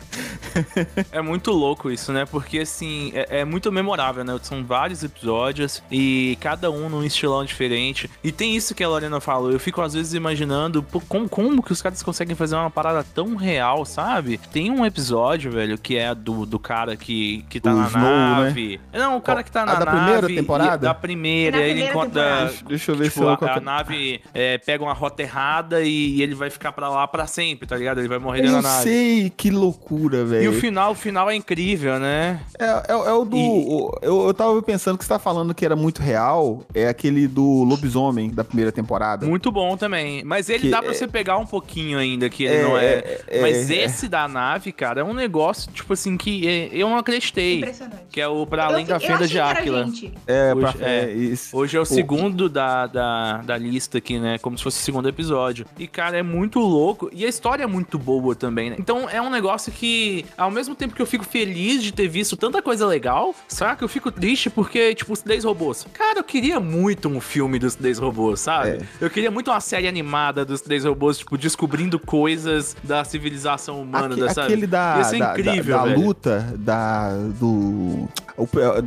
É 1.11 1.21
muito 1.21 1.51
louco 1.51 1.89
isso, 1.89 2.11
né? 2.11 2.25
Porque, 2.25 2.59
assim, 2.59 3.11
é, 3.13 3.39
é 3.41 3.45
muito 3.45 3.71
memorável, 3.71 4.23
né? 4.23 4.37
São 4.43 4.63
vários 4.63 5.03
episódios 5.03 5.81
e 5.91 6.37
cada 6.39 6.69
um 6.71 6.89
num 6.89 7.03
estilão 7.03 7.43
diferente. 7.45 8.09
E 8.23 8.31
tem 8.31 8.55
isso 8.55 8.73
que 8.75 8.83
a 8.83 8.87
Lorena 8.89 9.19
falou. 9.19 9.51
Eu 9.51 9.59
fico, 9.59 9.81
às 9.81 9.93
vezes, 9.93 10.13
imaginando 10.13 10.83
pô, 10.83 11.01
como, 11.07 11.27
como 11.29 11.63
que 11.63 11.71
os 11.71 11.81
caras 11.81 12.01
conseguem 12.03 12.35
fazer 12.35 12.55
uma 12.55 12.69
parada 12.69 13.05
tão 13.13 13.35
real, 13.35 13.85
sabe? 13.85 14.37
Tem 14.51 14.69
um 14.71 14.85
episódio, 14.85 15.51
velho, 15.51 15.77
que 15.77 15.97
é 15.97 16.13
do, 16.13 16.45
do 16.45 16.59
cara 16.59 16.95
que, 16.95 17.45
que 17.49 17.59
tá 17.59 17.73
O 17.73 17.77
na 17.77 17.87
Snow, 17.87 18.01
né? 18.43 18.51
Nave. 18.61 18.79
Não, 18.93 19.17
o 19.17 19.21
cara 19.21 19.43
que 19.43 19.51
tá 19.51 19.65
na 19.65 19.75
da 19.75 19.85
nave. 19.85 19.97
primeira 19.97 20.31
e- 20.31 20.35
temporada? 20.35 20.77
Da 20.77 20.93
primeira, 20.93 21.57
Na 21.57 21.63
ele 21.63 21.73
primeira 21.73 21.91
encontra. 21.93 22.23
temporada. 22.23 22.53
Deixa 22.67 22.91
eu 22.91 22.95
ver 22.95 23.05
se 23.05 23.11
Tipo, 23.19 23.23
eu 23.25 23.29
a, 23.49 23.57
a 23.57 23.59
nave 23.59 24.21
é, 24.33 24.57
pega 24.57 24.83
uma 24.83 24.93
rota 24.93 25.21
errada 25.21 25.81
e 25.81 26.21
ele 26.21 26.35
vai 26.35 26.49
ficar 26.49 26.71
pra 26.71 26.89
lá 26.89 27.07
pra 27.07 27.27
sempre, 27.27 27.67
tá 27.67 27.75
ligado? 27.77 27.99
Ele 27.99 28.07
vai 28.07 28.19
morrer 28.19 28.41
dentro 28.41 28.57
Eu 28.57 28.61
da 28.61 28.69
nave. 28.69 28.83
sei, 28.83 29.29
que 29.35 29.49
loucura, 29.49 30.17
E 30.17 30.21
o 30.21 30.25
velho. 30.27 30.53
final, 30.53 30.91
o 30.91 30.95
final 30.95 31.29
é 31.29 31.35
incrível, 31.35 31.99
né? 31.99 32.39
É, 32.59 32.65
é, 32.65 32.91
é 32.91 33.13
o 33.13 33.25
do. 33.25 33.35
E- 33.37 33.39
o- 33.39 33.97
eu, 34.01 34.27
eu 34.27 34.33
tava 34.33 34.61
pensando 34.61 34.97
que 34.97 35.03
você 35.03 35.09
tá 35.09 35.19
falando 35.19 35.53
que 35.53 35.65
era 35.65 35.75
muito 35.75 36.01
real. 36.01 36.63
É 36.73 36.87
aquele 36.87 37.27
do 37.27 37.63
lobisomem 37.63 38.29
da 38.29 38.43
primeira 38.43 38.71
temporada. 38.71 39.25
Muito 39.25 39.51
bom 39.51 39.75
também. 39.77 40.23
Mas 40.23 40.49
ele 40.49 40.59
Que 40.59 40.69
dá 40.69 40.81
pra 40.81 40.91
é- 40.91 40.93
você 40.93 41.07
pegar 41.07 41.37
um 41.37 41.45
pouquinho 41.45 41.97
ainda, 41.97 42.29
que 42.29 42.43
ele 42.43 42.55
É, 42.55 42.63
não 42.63 42.77
é. 42.77 42.85
é, 42.85 43.21
é, 43.27 43.41
Mas 43.41 43.69
é. 43.69 43.75
esse 43.83 44.07
da 44.07 44.27
nave, 44.27 44.71
cara, 44.71 45.01
é 45.01 45.03
um 45.03 45.13
negócio, 45.13 45.71
tipo 45.71 45.93
assim, 45.93 46.17
que 46.17 46.47
é, 46.47 46.69
eu 46.71 46.89
não 46.89 46.97
acreditei. 46.97 47.57
Impressionante. 47.57 48.01
Que 48.11 48.21
é 48.21 48.27
o 48.27 48.45
Pra 48.51 48.63
Eu 48.65 48.69
Além 48.69 48.85
da 48.85 48.99
Fenda 48.99 49.25
de 49.25 49.39
Áquila. 49.39 49.87
É, 50.27 50.53
Hoje- 50.53 50.77
pra, 50.77 50.85
é. 50.87 51.05
é, 51.05 51.11
isso. 51.13 51.55
Hoje 51.57 51.77
é 51.77 51.79
o 51.79 51.83
O- 51.83 51.85
segundo 51.85 52.49
da, 52.49 52.85
da, 52.85 53.37
da 53.37 53.57
lista 53.57 53.97
aqui, 53.97 54.19
né? 54.19 54.37
Como 54.39 54.57
se 54.57 54.63
fosse 54.63 54.77
o 54.79 54.83
segundo 54.83 55.07
episódio. 55.07 55.65
E, 55.79 55.87
cara, 55.87 56.17
é 56.17 56.21
muito 56.21 56.59
louco. 56.59 57.09
E 57.13 57.25
a 57.25 57.29
história 57.29 57.63
é 57.63 57.67
muito 57.67 57.97
boa 57.97 58.35
também, 58.35 58.69
né? 58.71 58.75
Então 58.77 59.09
é 59.09 59.21
um 59.21 59.29
negócio 59.29 59.71
que, 59.71 60.25
ao 60.37 60.51
mesmo 60.51 60.75
tempo 60.75 60.93
que 60.93 61.01
eu 61.01 61.05
fico 61.05 61.23
feliz 61.23 61.81
de 61.81 61.93
ter 61.93 62.09
visto 62.09 62.35
tanta 62.35 62.61
coisa 62.61 62.85
legal, 62.85 63.33
saca? 63.47 63.83
Eu 63.85 63.87
fico 63.87 64.11
triste 64.11 64.49
porque, 64.49 64.93
tipo, 64.95 65.13
os 65.13 65.21
10 65.21 65.45
robôs. 65.45 65.87
Cara, 65.93 66.19
eu 66.19 66.23
queria 66.23 66.59
muito 66.59 67.07
um 67.07 67.21
filme 67.21 67.57
dos 67.57 67.75
10 67.75 67.99
robôs, 67.99 68.41
sabe? 68.41 68.69
É. 68.71 68.79
Eu 68.99 69.09
queria 69.09 69.31
muito 69.31 69.49
uma 69.49 69.61
série 69.61 69.87
animada 69.87 70.43
dos 70.43 70.61
10 70.61 70.83
robôs, 70.83 71.19
tipo, 71.19 71.37
descobrindo 71.37 71.97
coisas 71.97 72.75
da 72.83 73.05
civilização 73.05 73.81
humana, 73.81 74.07
Aque- 74.15 74.19
da, 74.25 74.29
sabe? 74.33 74.47
aquele 74.47 74.67
da, 74.67 74.95
Ia 74.97 75.03
ser 75.05 75.19
da, 75.19 75.31
incrível, 75.31 75.77
da, 75.77 75.85
da 75.85 75.95
luta 75.95 76.53
da 76.57 77.11
do 77.39 78.09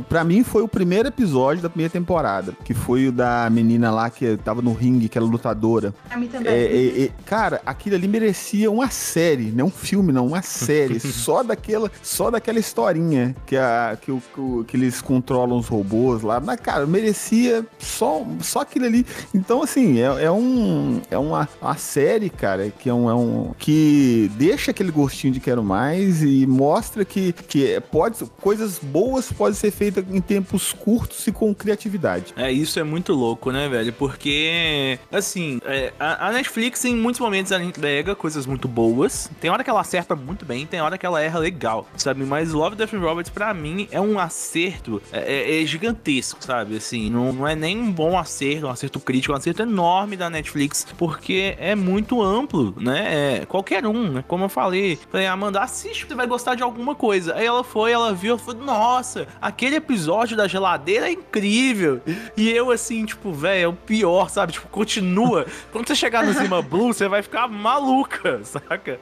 pra 0.09 0.23
mim 0.23 0.43
foi 0.43 0.61
o 0.63 0.67
primeiro 0.67 1.07
episódio 1.07 1.61
da 1.63 1.69
primeira 1.69 1.91
temporada, 1.91 2.53
que 2.63 2.73
foi 2.73 3.07
o 3.07 3.11
da 3.11 3.49
menina 3.49 3.91
lá 3.91 4.09
que 4.09 4.37
tava 4.37 4.61
no 4.61 4.73
ringue, 4.73 5.09
que 5.09 5.17
era 5.17 5.25
lutadora. 5.25 5.93
Pra 6.07 6.17
mim 6.17 6.27
também. 6.27 6.51
É, 6.51 6.63
é, 6.63 7.03
é, 7.05 7.09
cara, 7.25 7.61
aquilo 7.65 7.95
ali 7.95 8.07
merecia 8.07 8.69
uma 8.71 8.89
série, 8.89 9.51
não 9.51 9.65
um 9.67 9.71
filme, 9.71 10.11
não, 10.11 10.27
uma 10.27 10.41
série, 10.41 10.99
só 11.01 11.41
daquela, 11.43 11.91
só 12.03 12.29
daquela 12.29 12.59
historinha 12.59 13.35
que, 13.45 13.57
a, 13.57 13.97
que, 13.99 14.11
o, 14.11 14.21
que 14.33 14.39
o- 14.39 14.63
que 14.67 14.77
eles 14.77 15.01
controlam 15.01 15.57
os 15.57 15.67
robôs 15.67 16.21
lá. 16.21 16.39
Mas, 16.39 16.59
cara, 16.59 16.85
merecia 16.85 17.65
só, 17.79 18.25
só 18.41 18.61
aquilo 18.61 18.85
ali. 18.85 19.05
Então, 19.33 19.61
assim, 19.63 19.99
é, 19.99 20.23
é 20.25 20.31
um, 20.31 21.01
é 21.09 21.17
uma, 21.17 21.47
uma 21.61 21.75
série, 21.77 22.29
cara, 22.29 22.69
que 22.69 22.89
é 22.89 22.93
um, 22.93 23.09
é 23.09 23.15
um 23.15 23.51
que 23.57 24.29
deixa 24.37 24.71
aquele 24.71 24.91
gostinho 24.91 25.33
de 25.33 25.39
quero 25.39 25.63
mais 25.63 26.21
e 26.23 26.45
mostra 26.45 27.03
que, 27.05 27.31
que 27.33 27.71
é- 27.73 27.79
pode, 27.79 28.23
coisas 28.41 28.79
boas 28.79 29.31
podem 29.31 29.44
ser 29.53 29.71
feitas 29.71 30.03
em 30.09 30.19
tempos 30.21 30.73
curtos 30.73 31.25
e 31.27 31.31
com 31.31 31.53
criatividade. 31.53 32.33
É, 32.35 32.51
isso 32.51 32.79
é 32.79 32.83
muito 32.83 33.13
louco, 33.13 33.51
né, 33.51 33.67
velho? 33.69 33.93
Porque, 33.93 34.97
assim, 35.11 35.59
é, 35.65 35.93
a, 35.99 36.27
a 36.27 36.31
Netflix 36.31 36.83
em 36.85 36.95
muitos 36.95 37.19
momentos 37.19 37.51
ela 37.51 37.63
entrega 37.63 38.15
coisas 38.15 38.45
muito 38.45 38.67
boas. 38.67 39.29
Tem 39.39 39.49
hora 39.49 39.63
que 39.63 39.69
ela 39.69 39.81
acerta 39.81 40.15
muito 40.15 40.45
bem, 40.45 40.65
tem 40.65 40.81
hora 40.81 40.97
que 40.97 41.05
ela 41.05 41.21
erra 41.21 41.39
legal, 41.39 41.87
sabe? 41.95 42.23
Mas 42.23 42.51
Love, 42.53 42.75
Death 42.75 42.93
and 42.93 42.99
Robots, 42.99 43.29
pra 43.29 43.53
mim, 43.53 43.87
é 43.91 43.99
um 44.01 44.17
acerto 44.19 45.01
é, 45.11 45.19
é- 45.59 45.61
é 45.61 45.65
gigantesco, 45.65 46.43
sabe? 46.43 46.77
Assim, 46.77 47.09
não, 47.09 47.31
não 47.33 47.47
é 47.47 47.55
nem 47.55 47.77
um 47.77 47.91
bom 47.91 48.17
acerto, 48.17 48.67
um 48.67 48.69
acerto 48.69 48.99
crítico, 48.99 49.33
um 49.33 49.37
acerto 49.37 49.61
enorme 49.61 50.15
da 50.17 50.29
Netflix, 50.29 50.85
porque 50.97 51.55
é 51.59 51.75
muito 51.75 52.21
amplo, 52.21 52.73
né? 52.79 53.39
É, 53.41 53.45
qualquer 53.45 53.85
um, 53.85 54.11
né? 54.13 54.23
Como 54.27 54.45
eu 54.45 54.49
falei, 54.49 54.97
falei, 55.11 55.27
Amanda, 55.27 55.61
assiste, 55.61 56.05
você 56.07 56.15
vai 56.15 56.27
gostar 56.27 56.55
de 56.55 56.63
alguma 56.63 56.95
coisa. 56.95 57.35
Aí 57.35 57.45
ela 57.45 57.63
foi, 57.63 57.91
ela 57.91 58.13
viu, 58.13 58.31
ela 58.31 58.39
falou, 58.39 58.63
nossa, 58.63 59.24
aquele 59.41 59.75
episódio 59.77 60.35
da 60.35 60.47
geladeira 60.47 61.07
é 61.07 61.11
incrível. 61.11 62.01
E 62.35 62.49
eu, 62.49 62.71
assim, 62.71 63.05
tipo, 63.05 63.31
velho, 63.31 63.63
é 63.63 63.67
o 63.67 63.73
pior, 63.73 64.29
sabe? 64.29 64.53
Tipo, 64.53 64.67
continua. 64.67 65.45
Quando 65.71 65.87
você 65.87 65.95
chegar 65.95 66.25
no 66.25 66.33
Zima 66.33 66.61
Blue, 66.61 66.93
você 66.93 67.07
vai 67.07 67.21
ficar 67.21 67.47
maluca, 67.47 68.41
saca? 68.45 68.99